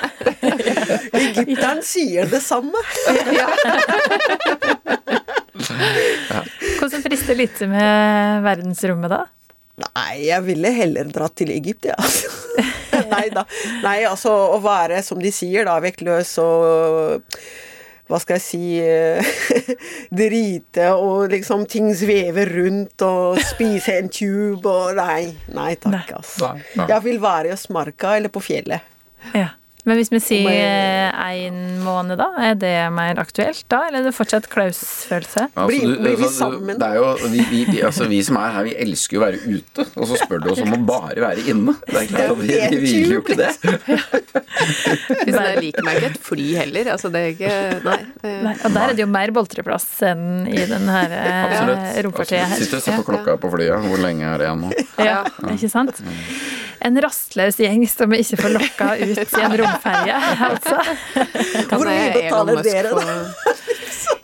Egypteren 1.22 1.82
sier 1.86 2.26
det 2.32 2.42
samme. 2.44 2.78
Hvordan 6.80 7.04
frister 7.06 7.38
litt 7.38 7.60
med 7.70 8.42
verdensrommet, 8.46 9.12
da? 9.12 9.22
Nei, 9.82 10.14
jeg 10.28 10.46
ville 10.46 10.72
heller 10.76 11.10
dratt 11.12 11.36
til 11.42 11.52
Egypt, 11.54 11.90
ja. 11.92 11.98
Nei 13.14 13.28
da. 13.34 13.46
Nei, 13.84 14.00
altså 14.08 14.32
å 14.56 14.62
være, 14.64 15.02
som 15.06 15.20
de 15.22 15.32
sier, 15.34 15.68
da, 15.68 15.80
vektløs 15.84 16.38
og 16.44 17.36
hva 18.12 18.20
skal 18.20 18.36
jeg 18.36 18.44
si 18.44 18.64
eh, 18.84 19.30
Drite 20.20 20.90
og 21.00 21.32
liksom 21.32 21.64
ting 21.72 21.88
svever 21.96 22.52
rundt 22.58 23.06
og 23.08 23.40
spise 23.54 23.96
en 24.02 24.12
tube 24.12 24.68
og 24.68 25.00
Nei, 25.00 25.32
nei 25.56 25.72
takk, 25.80 26.18
altså. 26.20 26.52
Nei, 26.52 26.66
nei. 26.82 26.90
Jeg 26.92 27.06
vil 27.08 27.22
være 27.24 27.52
i 27.52 27.56
Østmarka 27.56 28.18
eller 28.20 28.34
på 28.34 28.44
fjellet. 28.44 28.92
Ja. 29.32 29.54
Men 29.86 29.98
hvis 29.98 30.12
vi 30.14 30.20
sier 30.22 30.46
Men- 30.46 31.16
én 31.32 31.56
måned, 31.82 32.18
da? 32.20 32.28
Er 32.38 32.56
det 32.60 32.74
mer 32.94 33.18
aktuelt 33.22 33.64
da, 33.72 33.88
eller 33.88 34.00
er 34.02 34.04
det 34.10 34.14
fortsatt 34.14 34.46
Klaus-følelse? 34.52 35.48
Altså, 35.56 35.68
Blir- 35.72 35.96
blir 36.02 36.18
vi 36.20 36.24
altså, 36.28 36.38
sammen? 36.38 36.78
Det 36.78 36.88
er 36.88 36.96
jo, 37.00 37.08
vi, 37.32 37.46
vi, 37.50 37.62
vi, 37.72 37.82
altså, 37.88 38.08
vi 38.12 38.20
som 38.24 38.38
er 38.38 38.52
her, 38.58 38.64
vi 38.68 38.76
elsker 38.86 39.18
jo 39.18 39.22
å 39.22 39.26
være 39.26 39.42
ute, 39.58 39.86
og 39.96 40.08
så 40.12 40.20
spør 40.22 40.44
du 40.44 40.52
oss 40.54 40.62
om 40.62 40.76
å 40.76 40.82
bare 40.86 41.18
være 41.24 41.48
inne. 41.50 41.74
Det 41.88 41.98
er 42.04 42.08
klart 42.12 42.36
at 42.36 42.44
vi, 42.44 42.60
vi 42.76 42.82
vil 42.86 43.16
jo 43.16 43.22
ikke 43.24 43.40
det. 43.40 43.52
Hvis 45.26 45.36
jeg 45.36 45.62
liker 45.66 45.86
meg 45.86 45.98
ikke 45.98 46.10
et 46.12 46.20
fly 46.26 46.48
heller. 46.60 46.90
Altså, 46.94 47.10
det 47.14 47.22
er 47.22 47.32
ikke 47.34 47.54
Nei. 47.86 47.98
Nei, 48.46 48.54
og 48.62 48.74
der 48.76 48.84
er 48.84 48.96
det 48.98 49.04
jo 49.04 49.10
mer 49.12 49.32
boltreplass 49.36 49.88
enn 50.06 50.46
i 50.52 50.66
den 50.70 50.86
her 50.92 51.14
eh, 51.18 52.02
romfartøyet 52.06 52.44
her. 52.44 52.52
Absolutt. 52.52 52.68
sitter 52.68 52.78
og 52.82 52.86
ser 52.86 53.00
på 53.00 53.08
klokka 53.10 53.38
på 53.42 53.52
flyet. 53.56 53.88
Hvor 53.88 54.02
lenge 54.04 54.28
er 54.30 54.42
det 54.42 54.50
igjen 54.50 54.66
nå? 54.68 54.72
Ja, 55.02 55.22
ikke 55.56 55.72
sant? 55.72 56.04
En 56.82 56.98
rastløs 57.04 57.60
gjeng 57.62 57.84
som 57.90 58.14
ikke 58.16 58.40
får 58.42 58.54
lokka 58.56 58.88
ut 59.02 59.20
i 59.22 59.42
en 59.46 59.58
romferje, 59.62 60.16
altså. 60.48 60.78
Hvor 61.70 61.86
mye 61.86 62.08
betaler 62.16 62.64
dere, 62.66 62.94
da? 62.98 63.18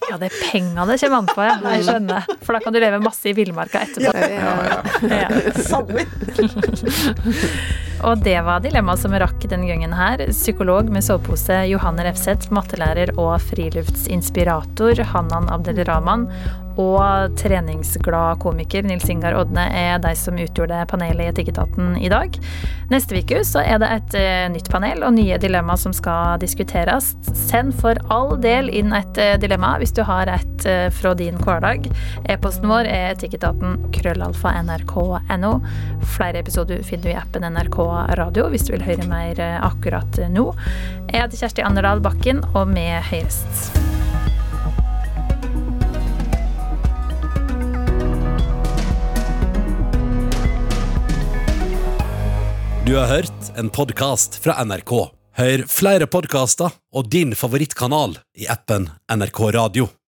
Ja, 0.07 0.15
det 0.21 0.29
er 0.29 0.35
penga 0.39 0.85
det 0.87 0.95
kommer 1.01 1.17
an 1.19 1.27
på, 1.27 1.43
ja. 1.43 1.55
Jeg 1.75 1.83
skjønner. 1.87 2.27
For 2.45 2.55
da 2.55 2.61
kan 2.63 2.73
du 2.75 2.79
leve 2.79 2.99
masse 3.03 3.27
i 3.27 3.33
villmarka 3.35 3.81
etterpå. 3.83 4.13
Ja. 4.31 4.81
Ja. 5.11 5.27
Samme. 5.67 6.05
Og 8.05 8.21
det 8.21 8.37
var 8.45 8.61
dilemmaet 8.61 9.01
som 9.01 9.15
rakk 9.17 9.47
den 9.49 9.65
gangen 9.67 9.95
her. 9.95 10.21
Psykolog 10.29 10.91
med 10.93 11.05
sovepose 11.05 11.63
Johanne 11.71 12.05
Refseth, 12.05 12.51
mattelærer 12.53 13.15
og 13.17 13.35
friluftsinspirator 13.49 15.01
Hanan 15.13 15.49
Abdelrahman 15.53 16.27
og 16.77 17.33
treningsglad 17.37 18.37
komiker 18.41 18.85
Nils 18.85 19.07
Ingar 19.09 19.35
Odne 19.37 19.65
er 19.73 19.97
de 20.01 20.13
som 20.17 20.37
utgjorde 20.37 20.83
panelet 20.89 21.25
i 21.25 21.31
Etikketaten 21.31 21.95
i 21.97 22.09
dag. 22.11 22.37
Neste 22.91 23.17
uke 23.17 23.41
så 23.47 23.63
er 23.65 23.81
det 23.81 23.89
et 23.95 24.17
eh, 24.19 24.45
nytt 24.53 24.69
panel 24.71 25.03
og 25.05 25.15
nye 25.17 25.39
dilemma 25.41 25.77
som 25.79 25.95
skal 25.95 26.37
diskuteres. 26.41 27.13
Send 27.33 27.75
for 27.81 27.97
all 28.13 28.35
del 28.43 28.69
inn 28.69 28.93
et 28.95 29.21
eh, 29.21 29.35
dilemma 29.41 29.75
hvis 29.81 29.95
du 29.97 30.03
har 30.07 30.29
et 30.31 30.67
eh, 30.69 30.87
fra 30.93 31.15
din 31.17 31.39
hverdag. 31.41 31.89
E-posten 32.29 32.69
vår 32.69 32.89
er 32.91 33.15
etikketaten 33.15 33.79
krøllalfa 33.97 34.53
nrk.no. 34.61 35.53
Flere 36.17 36.43
episoder 36.43 36.85
finner 36.85 37.09
du 37.09 37.13
i 37.15 37.19
appen 37.19 37.47
NRK 37.57 37.81
Radio 38.19 38.47
hvis 38.51 38.67
du 38.67 38.73
vil 38.75 38.85
høre 38.85 39.07
mer 39.09 39.39
eh, 39.41 39.57
akkurat 39.63 40.21
nå. 40.33 40.49
Jeg 41.07 41.23
heter 41.23 41.41
Kjersti 41.43 41.65
Anderdal 41.65 42.03
Bakken, 42.03 42.43
og 42.53 42.69
med 42.71 43.01
høyest. 43.09 43.77
Du 52.87 52.95
har 52.95 53.09
hørt 53.11 53.49
en 53.59 53.67
podkast 53.69 54.37
fra 54.39 54.61
NRK. 54.63 54.93
Hør 55.37 55.63
flere 55.67 56.07
podkaster 56.07 56.71
og 56.95 57.11
din 57.11 57.35
favorittkanal 57.35 58.15
i 58.39 58.47
appen 58.49 58.87
NRK 59.11 59.41
Radio. 59.57 59.89